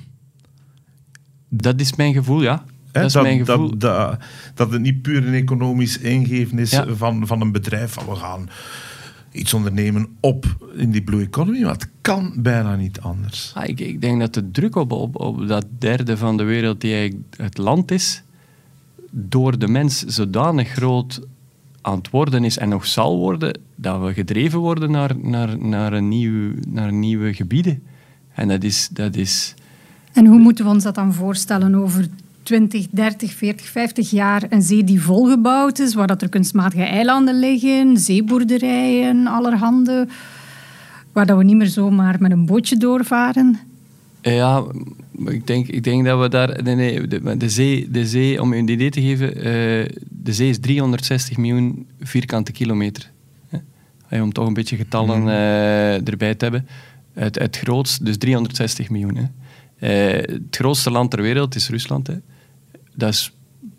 [1.50, 2.64] Dat is mijn gevoel, ja.
[2.92, 3.70] dat, is mijn gevoel.
[3.70, 4.20] Dat, dat,
[4.54, 7.92] dat, het niet puur een economisch ingeven is van, van een bedrijf.
[7.92, 8.50] Van we gaan
[9.32, 13.52] iets ondernemen op in die blue economy, maar het kan bijna niet anders.
[13.54, 16.82] Ah, ik, ik, denk dat de druk op, op, op dat derde van de wereld
[16.82, 18.24] die het land is,
[19.12, 21.22] door de mens zodanig groot
[21.82, 25.94] aan het worden is en nog zal worden, dat we gedreven worden naar, naar, naar,
[25.94, 27.84] een, nieuw, naar nieuwe gebieden.
[28.34, 29.54] En dat is, dat is...
[30.14, 32.08] En hoe moeten we ons dat dan voorstellen over
[32.44, 37.40] 20, 30, 40, 50 jaar een zee die volgebouwd is, waar dat er kunstmatige eilanden
[37.40, 40.08] liggen, zeeboerderijen, allerhande,
[41.12, 43.60] waar dat we niet meer zomaar met een bootje doorvaren?
[44.22, 44.64] Ja,
[45.26, 46.64] ik denk, ik denk dat we daar...
[46.64, 49.44] Nee, nee, de, de, zee, de zee, om je een idee te geven, uh,
[50.10, 53.12] de zee is 360 miljoen vierkante kilometer.
[54.08, 54.22] Hè?
[54.22, 56.68] Om toch een beetje getallen uh, erbij te hebben.
[57.14, 59.16] Het, het grootste, dus 360 miljoen.
[59.16, 59.26] Hè.
[59.84, 62.08] Uh, het grootste land ter wereld is Rusland.
[62.08, 62.16] Hè.
[62.96, 63.34] Dat is,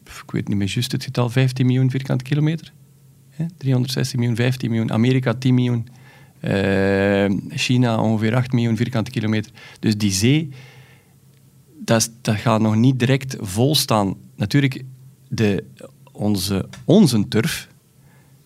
[0.04, 2.72] ik weet niet meer juist het getal, 15 miljoen vierkante kilometer.
[3.30, 3.44] Hè.
[3.56, 4.92] 360 miljoen, 15 miljoen.
[4.92, 5.88] Amerika 10 miljoen.
[6.40, 9.52] Uh, China ongeveer 8 miljoen vierkante kilometer.
[9.80, 10.48] Dus die zee,
[11.78, 14.14] dat, dat gaat nog niet direct volstaan.
[14.36, 14.84] Natuurlijk,
[15.28, 15.64] de,
[16.12, 17.68] onze, onze turf,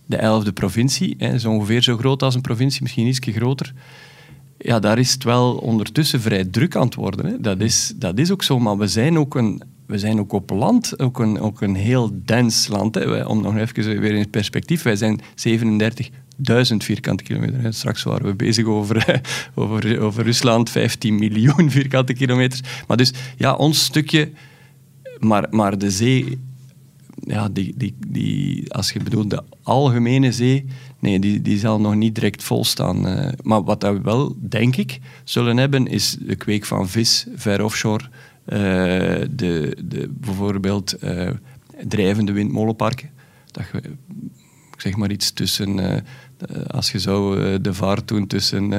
[0.07, 3.75] de 11e provincie, hè, is ongeveer zo groot als een provincie, misschien iets groter
[4.59, 7.27] ja, daar is het wel ondertussen vrij druk aan het worden.
[7.27, 7.41] Hè.
[7.41, 10.51] Dat, is, dat is ook zo, maar we zijn ook, een, we zijn ook op
[10.51, 12.95] land ook een, ook een heel dens land.
[12.95, 13.25] Hè.
[13.25, 17.75] om nog even weer in perspectief, wij zijn 37.000 vierkante kilometer.
[17.75, 19.21] Straks waren we bezig over,
[19.55, 22.61] over, over Rusland, 15 miljoen vierkante kilometers.
[22.87, 24.31] Maar dus, ja, ons stukje,
[25.19, 26.39] maar, maar de zee,
[27.21, 30.65] ja, die, die, die, als je bedoelt de algemene zee,
[30.99, 33.09] nee, die, die zal nog niet direct volstaan.
[33.09, 37.65] Uh, maar wat we wel, denk ik, zullen hebben, is de kweek van vis ver
[37.65, 38.05] offshore.
[38.05, 38.59] Uh,
[39.31, 41.31] de, de, bijvoorbeeld uh,
[41.89, 43.11] drijvende windmolenparken.
[43.51, 43.83] Dat je,
[44.77, 46.05] zeg maar iets tussen...
[46.67, 48.73] als je zou de vaart doen tussen,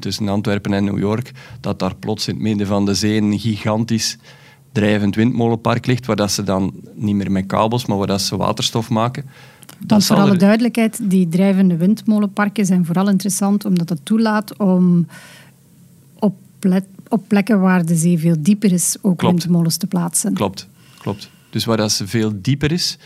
[0.00, 3.38] tussen Antwerpen en New York, dat daar plots in het midden van de zee een
[3.38, 4.18] gigantisch
[4.76, 8.36] drijvend windmolenpark ligt, waar dat ze dan niet meer met kabels, maar waar dat ze
[8.36, 9.24] waterstof maken.
[9.86, 15.06] Want voor alle duidelijkheid, die drijvende windmolenparken zijn vooral interessant omdat het toelaat om
[16.18, 16.34] op,
[17.08, 20.34] op plekken waar de zee veel dieper is ook windmolens te plaatsen.
[20.34, 21.30] Klopt, klopt.
[21.50, 22.98] Dus waar dat ze veel dieper is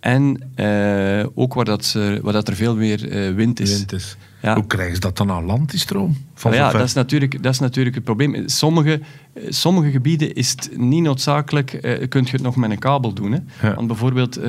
[0.00, 3.76] en uh, ook waar, dat ze, waar dat er veel meer uh, wind is.
[3.76, 4.16] Wind is.
[4.42, 4.54] Ja.
[4.54, 6.16] Hoe krijgen ze dat dan aan land, die stroom?
[6.34, 8.48] Van ja, dat is, natuurlijk, dat is natuurlijk het probleem.
[8.48, 9.00] Sommige,
[9.48, 13.32] sommige gebieden is het niet noodzakelijk, uh, kun je het nog met een kabel doen.
[13.32, 13.68] Hè.
[13.68, 13.74] Ja.
[13.74, 14.40] Want bijvoorbeeld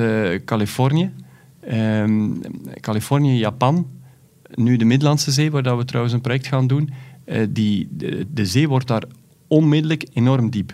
[0.44, 1.12] Californië,
[1.70, 2.40] Um,
[2.80, 3.86] Californië, Japan,
[4.54, 6.90] nu de Middellandse Zee, waar dat we trouwens een project gaan doen,
[7.24, 9.04] eh, die, de, de zee wordt daar
[9.46, 10.72] onmiddellijk enorm diep.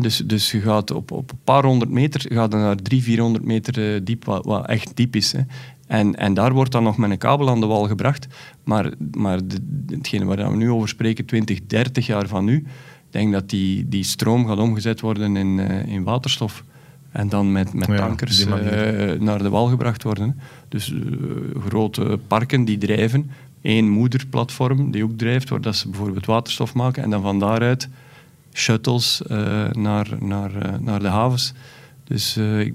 [0.00, 3.94] Dus, dus je gaat op, op een paar honderd meter gaat naar 300, 400 meter
[3.94, 5.32] eh, diep, wat, wat echt diep is.
[5.32, 5.40] Hè.
[5.86, 8.26] En, en daar wordt dan nog met een kabel aan de wal gebracht.
[8.64, 13.12] Maar, maar de, hetgene waar we nu over spreken, 20, 30 jaar van nu, ik
[13.12, 16.64] denk dat die, die stroom gaat omgezet worden in, eh, in waterstof.
[17.12, 20.40] En dan met, met tankers eh, naar de wal gebracht worden.
[20.68, 21.00] Dus eh,
[21.66, 23.30] grote parken die drijven.
[23.62, 27.02] Eén moederplatform die ook drijft, waar dat ze bijvoorbeeld waterstof maken.
[27.02, 27.88] En dan van daaruit
[28.52, 29.22] shuttles
[29.72, 31.54] naar, naar, naar de havens.
[32.08, 32.72] Dus eh,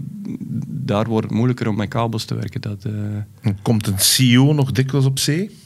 [0.68, 2.62] daar wordt het moeilijker om met kabels te werken.
[2.62, 5.60] Dat, eh, Komt een CEO nog dikwijls op zee?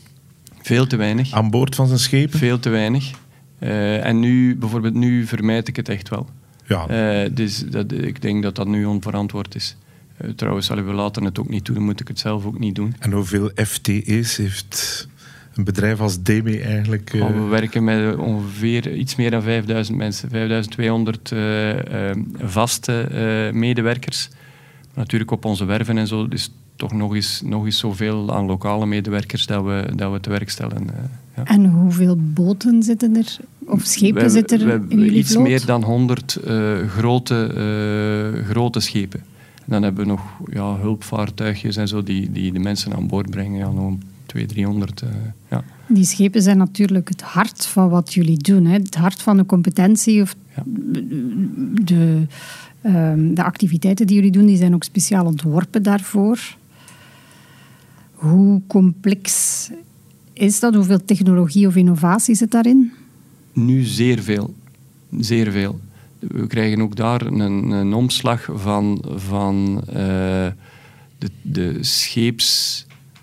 [0.61, 1.31] veel te weinig.
[1.31, 2.39] Aan boord van zijn schepen?
[2.39, 3.11] Veel te weinig.
[3.59, 6.29] Eh, en nu, bijvoorbeeld nu vermijd ik het echt wel.
[6.67, 7.27] Ja.
[7.29, 9.77] Dus dat, ik denk dat dat nu onverantwoord is.
[10.35, 12.95] Trouwens, we laten het ook niet doen, dan moet ik het zelf ook niet doen.
[12.99, 15.07] En hoeveel FTE's heeft
[15.55, 17.13] een bedrijf als DB eigenlijk?
[17.13, 20.29] eh, we werken met ongeveer iets meer dan 5000 mensen.
[20.29, 24.29] 5200 eh, eh, vaste eh, medewerkers.
[24.93, 28.85] Natuurlijk op onze werven en zo is toch nog eens, nog eens zoveel aan lokale
[28.85, 30.89] medewerkers dat we, dat we te werk stellen.
[30.89, 30.95] eh,
[31.35, 31.43] ja.
[31.43, 35.31] En hoeveel boten zitten er, of schepen We- zitten we er hebben in jullie Iets
[35.31, 35.43] vloot?
[35.43, 37.35] meer dan 100 eh, grote,
[38.39, 39.19] eh, grote schepen.
[39.55, 43.29] En dan hebben we nog ja, hulpvaartuigjes en zo die, die de mensen aan boord
[43.29, 43.57] brengen.
[43.59, 43.93] Ja, nog
[44.43, 45.01] 200, 300.
[45.01, 45.09] eh,
[45.49, 45.63] ja.
[45.87, 48.65] Die schepen zijn natuurlijk het hart van wat jullie doen.
[48.65, 48.73] Hè?
[48.73, 50.63] Het hart van de competentie of Ja.
[51.83, 52.25] de,
[52.81, 56.39] ehm, de activiteiten die jullie doen, die zijn ook speciaal ontworpen daarvoor.
[58.13, 59.69] Hoe complex
[60.33, 60.75] is dat?
[60.75, 62.91] Hoeveel technologie of innovatie zit daarin?
[63.53, 64.53] Nu zeer veel.
[65.19, 65.79] Zeer veel.
[66.19, 67.39] We krijgen ook daar een,
[67.71, 70.47] een omslag van, van eh,
[71.17, 71.77] de, de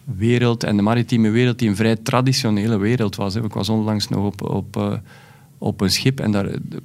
[0.06, 3.34] scheepswereld en de maritieme wereld, die een vrij traditionele wereld was.
[3.34, 3.44] hè.
[3.44, 4.92] Ik was onlangs nog op, op, eh,
[5.58, 6.82] op een schip en daar, de-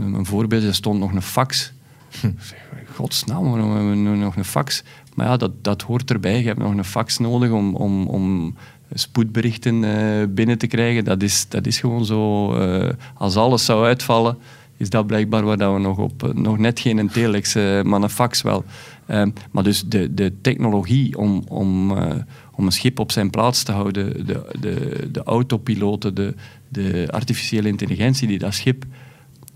[0.00, 1.72] een voorbeeld, er stond nog een fax.
[2.20, 2.58] Zeg,
[2.94, 4.82] Godsnaam, waarom hebben we nog een fax?
[5.14, 6.38] Maar ja, dat, dat hoort erbij.
[6.40, 8.54] Je hebt nog een fax nodig om, om, om
[8.94, 11.04] spoedberichten eh, binnen te krijgen.
[11.04, 12.52] Dat is, dat is gewoon zo.
[12.54, 14.38] eh, als alles zou uitvallen,
[14.76, 16.22] is dat blijkbaar waar dat we nog op...
[16.24, 18.64] eh, nog net geen een telex, eh, maar een fax wel.
[19.10, 22.16] Ehm, maar dus de, de technologie om, om, eh,
[22.54, 26.34] om een schip op zijn plaats te houden, de, de, de autopiloten, de,
[26.68, 28.84] de artificiële intelligentie die dat schip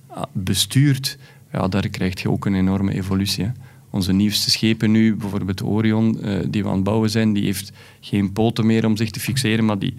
[0.06, 1.18] ah, bestuurt,
[1.52, 3.52] ja, daar krijg je ook een enorme evolutie.
[3.90, 7.72] Onze nieuwste schepen nu, bijvoorbeeld Orion, eh, die we aan het bouwen zijn, die heeft
[8.00, 9.94] geen poten meer om zich te fixeren, maar die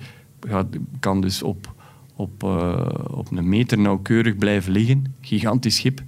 [1.00, 1.74] kan dus op,
[2.15, 5.15] op, eh, op een meter nauwkeurig blijven liggen.
[5.22, 6.02] Gigantisch schip.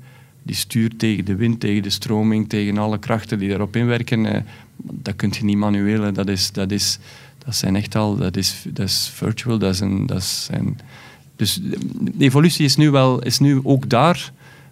[0.48, 4.26] Die stuurt tegen de wind, tegen de stroming, tegen alle krachten die daarop inwerken.
[4.26, 4.42] Eh,
[4.78, 6.14] dat kun je niet manueel.
[6.14, 7.00] Dat, is, dat, is,
[7.46, 8.16] dat zijn echt al...
[8.16, 9.58] Dat is, dat is virtual.
[9.58, 10.80] Dat is dat zijn,
[11.36, 14.32] dus de evolutie is nu, wel, is nu ook daar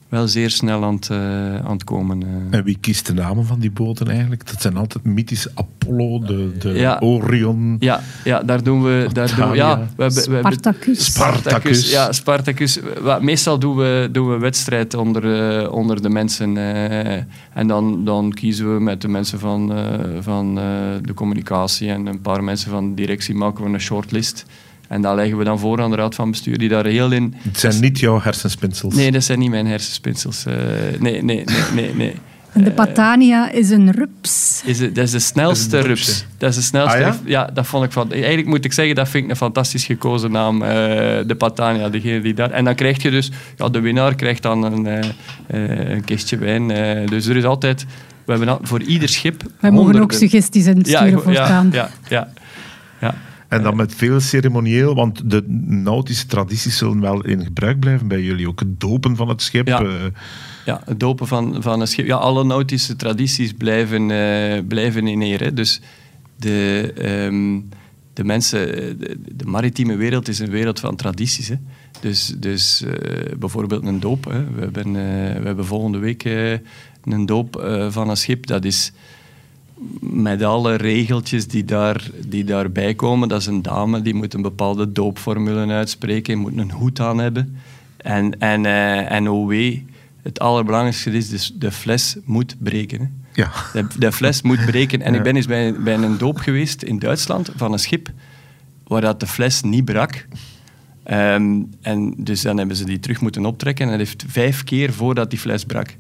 [0.10, 1.18] wel zeer snel aan het, eh,
[1.56, 2.24] aan het komen.
[2.24, 2.58] eh.
[2.58, 4.48] En wie kiest de namen van die boten eigenlijk?
[4.48, 6.98] Dat zijn altijd mythische Apollo, de, de Ja.
[7.00, 7.76] Orion.
[7.80, 9.08] Ja, ja, daar doen we...
[9.14, 11.06] Daar doen we ja, we hebben, we hebben, Spartacus.
[11.06, 11.92] Spartacus.
[11.92, 12.80] Ja, Spartacus.
[13.20, 16.58] Meestal doen we, doen we een wedstrijd onder, eh, onder de mensen.
[16.58, 17.22] eh,
[17.54, 19.84] en dan, dan kiezen we met de mensen van, eh,
[20.20, 20.64] van eh,
[21.02, 24.46] de communicatie en een paar mensen van de directie maken we een shortlist.
[24.88, 27.34] En dat leggen we dan voor aan de raad van bestuur, die daar heel in...
[27.38, 28.96] Het zijn niet jouw hersenspinsels.
[28.96, 30.46] Nee, dat zijn niet mijn hersenspinsels.
[30.46, 30.54] eh,
[31.00, 32.16] nee, nee, nee, nee, nee.
[32.54, 34.62] En de Patania is een rups.
[34.66, 36.26] Is het, dat is de snelste Dat is een rups.
[36.38, 37.06] Dat is de snelste Ah, ja?
[37.10, 37.20] rups.
[37.26, 37.50] ja?
[37.54, 38.12] dat vond ik van.
[38.12, 40.62] Eigenlijk moet ik zeggen, dat vind ik een fantastisch gekozen naam.
[40.62, 40.70] eh,
[41.28, 42.52] de Patania, degene die daar.
[42.52, 45.00] En dan krijg je dus, ja, de winnaar krijgt dan een, eh,
[45.48, 46.72] eh, een kistje wijn.
[46.72, 47.08] eh.
[47.08, 47.86] dus er is altijd,
[48.26, 49.44] we hebben al- voor ieder schip.
[49.60, 51.70] Wij mogen ook suggesties insturen ja, ja, voortaan.
[51.72, 52.30] ja, ja,
[53.02, 53.16] ja.
[53.48, 58.22] En dan met veel ceremonieel, want de nautische tradities zullen wel in gebruik blijven bij
[58.22, 58.48] jullie.
[58.48, 59.68] Ook het dopen van het schip.
[59.68, 59.82] Ja.
[59.82, 59.94] eh,
[60.66, 62.06] Ja, het dopen van, van een schip.
[62.06, 65.54] Ja, alle nautische tradities blijven, eh, blijven in ere.
[65.54, 65.82] Dus
[66.36, 67.60] de, ehm,
[68.14, 68.68] de mensen,
[69.00, 71.48] de, de maritieme wereld is een wereld van tradities.
[71.48, 71.56] Hè.
[72.00, 74.26] Dus, dus eh, bijvoorbeeld een doop.
[74.26, 74.44] Hè.
[74.54, 74.94] We, hebben,
[75.42, 76.24] we hebben volgende week
[77.04, 78.46] een doop van een schip.
[78.46, 78.92] Dat is
[80.00, 83.28] met alle regeltjes die, daar, die daarbij komen.
[83.30, 87.58] Dat is een dame die moet een bepaalde doopformule uitspreken, moet een hoed aan hebben.
[87.98, 89.86] En, en, eh, en wee,
[90.22, 93.00] het allerbelangrijkste is, dus de fles moet breken.
[93.00, 93.08] Hè.
[93.42, 93.52] ja.
[93.74, 95.02] De, de fles moet breken.
[95.02, 95.18] En Ja.
[95.18, 98.10] ik ben eens bij, bij een doop geweest in Duitsland van een schip
[98.88, 100.28] waar dat de fles niet brak.
[101.04, 104.94] Ehm, en dus dan hebben ze die terug moeten optrekken en het heeft vijf keer
[104.94, 105.96] voordat die fles brak.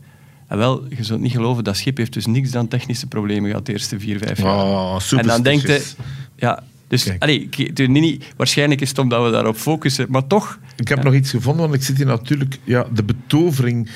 [0.47, 3.65] En wel, je zult niet geloven, dat schip heeft dus niks dan technische problemen gehad
[3.65, 4.55] de eerste vier, vijf jaar.
[4.55, 5.95] Oh, en dan denkt superstitious.
[6.35, 7.49] ja, Dus allee,
[7.87, 10.59] niet, waarschijnlijk is het omdat we daarop focussen, maar toch.
[10.77, 12.59] Ik heb nog iets gevonden, want ik zit hier natuurlijk...
[12.63, 13.89] Ja, de betovering...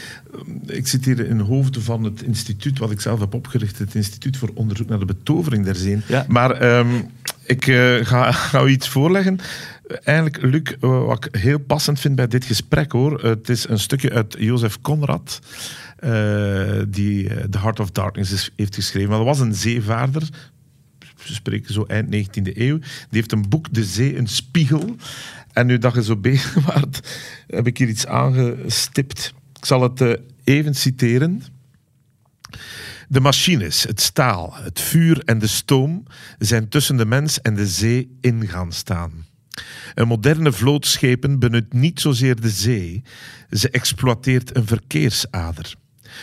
[0.67, 3.79] eh, Ik zit hier in hoofden van het instituut wat ik zelf heb opgericht.
[3.79, 6.01] Het Instituut voor Onderzoek naar de Betovering der Zeen.
[6.07, 6.25] Ja.
[6.27, 6.87] Maar ehm,
[7.49, 9.39] ik eh, ga, ga u iets voorleggen.
[10.03, 13.23] Eigenlijk, Luc, eh, wat ik heel passend vind bij dit gesprek, hoor.
[13.23, 15.39] Het is een stukje uit Jozef Conrad,
[15.97, 16.09] eh,
[16.87, 19.09] die The Heart of Darkness heeft geschreven.
[19.09, 20.29] Maar dat was een zeevaarder,
[20.99, 22.77] we spreken zo eind 19e eeuw.
[22.77, 24.95] Die heeft een boek, De Zee, een spiegel.
[25.53, 29.33] En nu dat je zo bezig waart, heb ik hier iets aangestipt.
[29.59, 31.43] Ik zal het even citeren.
[33.11, 36.03] De machines, het staal, het vuur en de stoom
[36.37, 39.25] zijn tussen de mens en de zee in gaan staan.
[39.93, 43.03] Een moderne vloot schepen benut niet zozeer de zee,
[43.51, 45.75] ze exploiteert een verkeersader.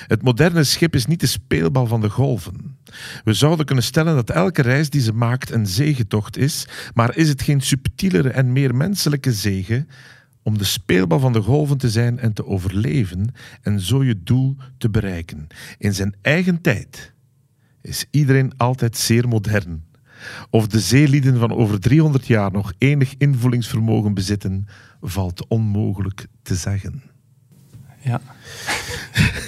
[0.06, 2.78] Het moderne schip is niet de speelbal van de golven.
[3.24, 7.28] We zouden kunnen stellen dat elke reis die ze maakt een zegetocht is, maar is
[7.28, 9.86] het geen subtielere en meer menselijke zege
[10.46, 14.56] om de speelbal van de golven te zijn en te overleven en zo je doel
[14.78, 15.46] te bereiken?
[15.78, 17.12] In zijn eigen tijd
[17.82, 19.84] is iedereen altijd zeer modern.
[20.50, 24.66] Of de zeelieden van over 300 jaar nog enig invoelingsvermogen bezitten,
[25.00, 27.02] valt onmogelijk te zeggen.
[28.00, 28.20] Ja.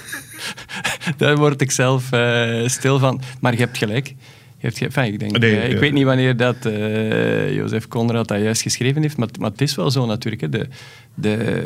[1.17, 3.21] Daar word ik zelf eh, stil van.
[3.41, 4.15] Maar je hebt gelijk.
[4.61, 5.79] Ik denk, Nee, eh, ik ja.
[5.79, 9.75] weet niet wanneer dat eh Jozef Conrad dat juist geschreven heeft, maar, maar het is
[9.75, 10.43] wel zo natuurlijk.
[10.43, 10.49] Hè.
[10.49, 10.69] De,
[11.15, 11.65] de,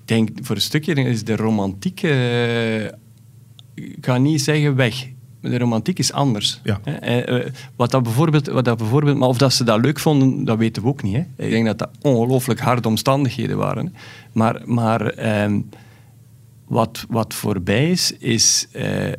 [0.00, 2.02] ik denk voor een stukje is de romantiek,
[3.74, 5.08] ik ga niet zeggen weg.
[5.40, 6.60] De romantiek is anders.
[6.64, 6.80] Ja.
[6.84, 7.18] Hè.
[7.18, 10.58] Eh, wat dat bijvoorbeeld, wat dat bijvoorbeeld, maar of dat ze dat leuk vonden, dat
[10.58, 11.14] weten we ook niet.
[11.14, 11.44] Hè.
[11.44, 13.94] Ik denk dat dat ongelooflijk harde omstandigheden waren.
[14.32, 15.60] Maar, maar ehm,
[16.66, 18.68] wat, wat voorbij is, is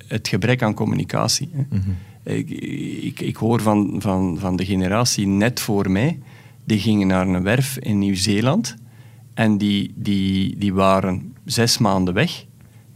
[0.07, 1.49] het gebrek aan communicatie.
[1.53, 1.77] Hè.
[2.23, 6.19] Ik, ik, hoor van, van, van de generatie net voor mij,
[6.63, 8.75] die gingen naar een werf in Nieuw-Zeeland
[9.33, 12.45] en die, die, die waren zes maanden weg.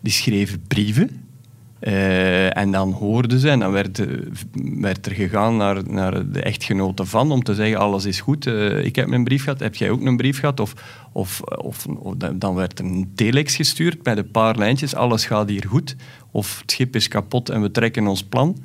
[0.01, 1.25] Die schreven brieven.
[1.79, 4.05] Eh, en dan hoorden ze, en dan werd,
[4.79, 8.85] werd er gegaan naar, naar de echtgenote van om te zeggen: alles is goed, eh,
[8.85, 10.59] ik heb een brief gehad, heb jij ook een brief gehad?
[10.59, 10.73] Of,
[11.11, 15.49] of, of, of dan werd er een telex gestuurd met een paar lijntjes: alles gaat
[15.49, 15.95] hier goed,
[16.31, 18.57] of het schip is kapot en we trekken ons plan.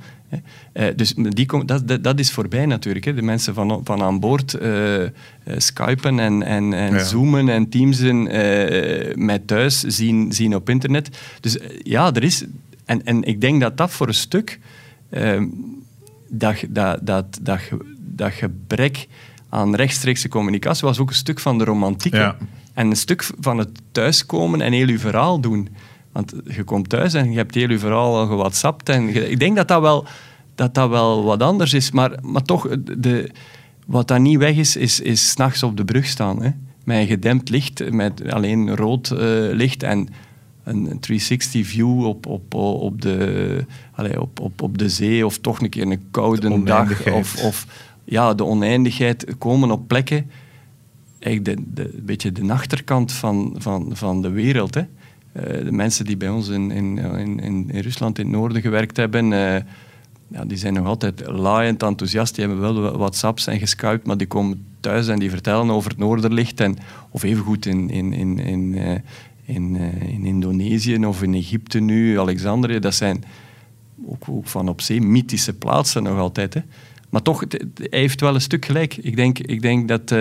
[0.72, 3.04] Eh, dus die dat, dat, dat is voorbij natuurlijk.
[3.04, 3.14] Hè.
[3.14, 5.10] De mensen van, van aan boord eh, eh,
[5.56, 7.04] skypen en, en, en Ja.
[7.04, 11.18] zoomen en teamsen eh met thuis, zien, zien op internet.
[11.40, 12.44] Dus eh, ja, er is...
[12.84, 14.58] En, en ik denk dat dat voor een stuk...
[15.10, 15.46] ehm,
[16.28, 17.60] dat, dat, dat, dat,
[17.98, 19.06] dat gebrek
[19.48, 22.14] aan rechtstreekse communicatie was ook een stuk van de romantiek.
[22.14, 22.36] Ja.
[22.74, 25.68] En een stuk van het thuiskomen en heel je verhaal doen.
[26.12, 28.88] Want je komt thuis en je hebt heel je verhaal al gewhatsappt.
[28.88, 30.04] En je- ik denk dat dat wel,
[30.54, 31.90] dat dat wel wat anders is.
[31.90, 33.30] Maar, maar toch, de,
[33.86, 36.42] wat dat niet weg is, is, is s'nachts op de brug staan.
[36.42, 36.50] Hè?
[36.84, 39.18] Met gedempt licht, met alleen rood eh,
[39.52, 40.08] licht en
[40.64, 45.26] een 360 view op, op, op, de, allee, op, op, op de zee.
[45.26, 46.88] Of toch een keer een koude De dag.
[47.18, 47.66] Of, of
[48.04, 50.30] ja, de oneindigheid komen op plekken
[51.18, 54.74] eigenlijk de, de, een beetje de achterkant van, van, van de wereld.
[54.74, 54.82] Hè.
[55.32, 58.96] Eh, de mensen die bij ons in, in, in, in Rusland in het noorden gewerkt
[58.96, 59.62] hebben, eh,
[60.28, 62.34] ja, die zijn nog altijd laaiend enthousiast.
[62.34, 65.98] Die hebben wel WhatsApps en geskypt, maar die komen thuis en die vertellen over het
[65.98, 66.60] noorderlicht.
[66.60, 66.76] En,
[67.10, 68.94] of evengoed in, in, in, in, eh,
[69.44, 69.76] in,
[70.08, 72.78] in Indonesië of in Egypte nu, Alexandrië.
[72.78, 73.24] Dat zijn
[74.06, 76.54] ook, ook van op zee mythische plaatsen nog altijd.
[76.54, 76.60] Hè.
[77.10, 78.96] Maar toch, hij heeft wel een stuk gelijk.
[78.96, 80.12] Ik denk, ik denk dat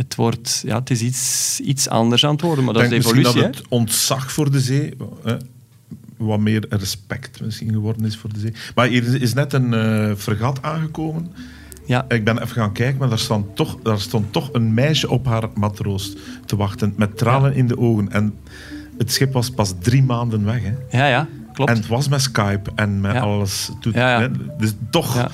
[0.00, 0.62] het wordt...
[0.66, 3.40] Ja, het is iets, iets anders aan het worden, maar dat is de evolutie.
[3.42, 4.94] dat het ontzag voor de zee
[6.16, 8.52] wat meer respect misschien geworden is voor de zee.
[8.74, 11.32] Maar hier is net een fregat aangekomen.
[11.86, 12.04] Ja.
[12.08, 15.26] Ik ben even gaan kijken, maar daar stond toch, daar stond toch een meisje op
[15.26, 18.12] haar matroos te wachten met tranen in de ogen.
[18.12, 18.34] En
[18.98, 20.62] het schip was pas drie maanden weg.
[20.62, 20.98] Hè.
[20.98, 21.70] ja, ja, klopt.
[21.70, 23.20] En het was met Skype en met Ja.
[23.20, 23.70] alles.
[23.80, 24.20] toe- Ja, ja.
[24.20, 24.28] hè.
[24.58, 25.28] Dus toch...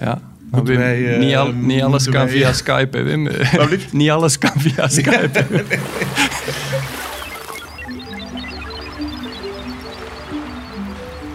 [0.00, 0.20] Ja.
[0.50, 3.28] Maar Moeten Wim, wij, eh, niet, al- niet alles kan wij- via Skype, hè, Wim.
[3.92, 5.44] Niet alles kan via Skype.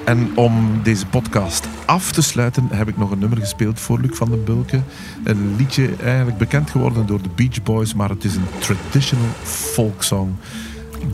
[0.06, 4.18] En om deze podcast af te sluiten, heb ik nog een nummer gespeeld voor Luc
[4.18, 4.82] van den Bulke.
[5.24, 10.04] Een liedje eigenlijk bekend geworden door de Beach Boys, maar het is een traditional folk
[10.04, 10.36] song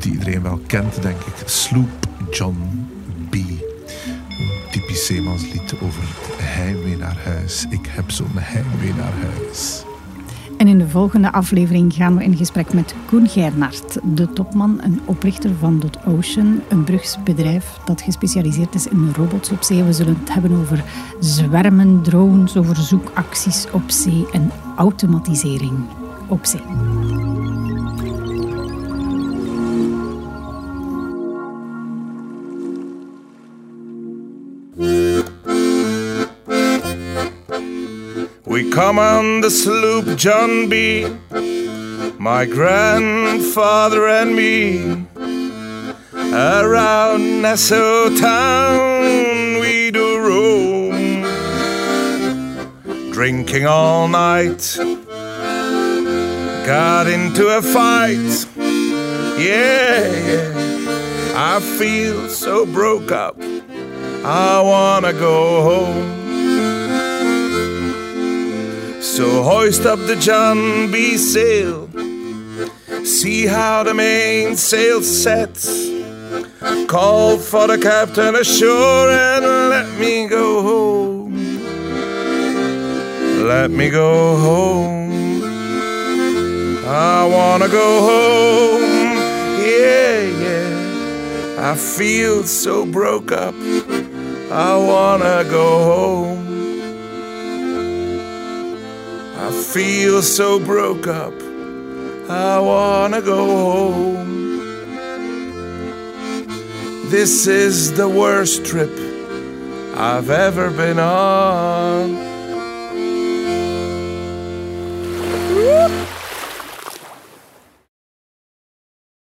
[0.01, 1.33] die iedereen wel kent, denk ik.
[1.45, 1.89] Sloop
[2.31, 2.88] John
[4.71, 7.65] typisch zeemanslied over het heimwee naar huis.
[7.69, 9.83] Ik heb zo'n heimwee naar huis.
[10.57, 14.99] En in de volgende aflevering gaan we in gesprek met Koen Gernart, de topman en
[15.05, 19.83] oprichter van Dot Ocean, een brugsbedrijf dat gespecialiseerd is in robots op zee.
[19.83, 20.83] We zullen het hebben over
[21.19, 25.77] zwermen, drones, over zoekacties op zee en automatisering
[26.27, 26.61] op zee.
[38.79, 41.05] Come on the sloop John B.
[42.17, 45.05] My grandfather and me.
[46.31, 51.23] Around Nassau town we do roam.
[53.11, 54.77] Drinking all night.
[56.65, 58.47] Got into a fight.
[59.37, 60.53] Yeah, yeah.
[61.35, 63.35] I feel so broke up.
[64.23, 66.18] I wanna go home.
[69.19, 71.17] So hoist up the John B.
[71.17, 71.89] sail.
[73.03, 75.89] See how the mainsail sets.
[76.87, 81.33] Call for the captain ashore and let me go home.
[83.45, 85.43] Let me go home.
[86.87, 88.83] I wanna go home.
[89.67, 91.71] Yeah, yeah.
[91.71, 93.55] I feel so broke up.
[94.49, 96.48] I wanna go home.
[99.49, 101.33] I feel so broke up.
[102.29, 104.59] I wanna go home.
[107.09, 108.91] This is the worst trip
[109.95, 112.13] I've ever been on.
[115.55, 116.18] Whoop.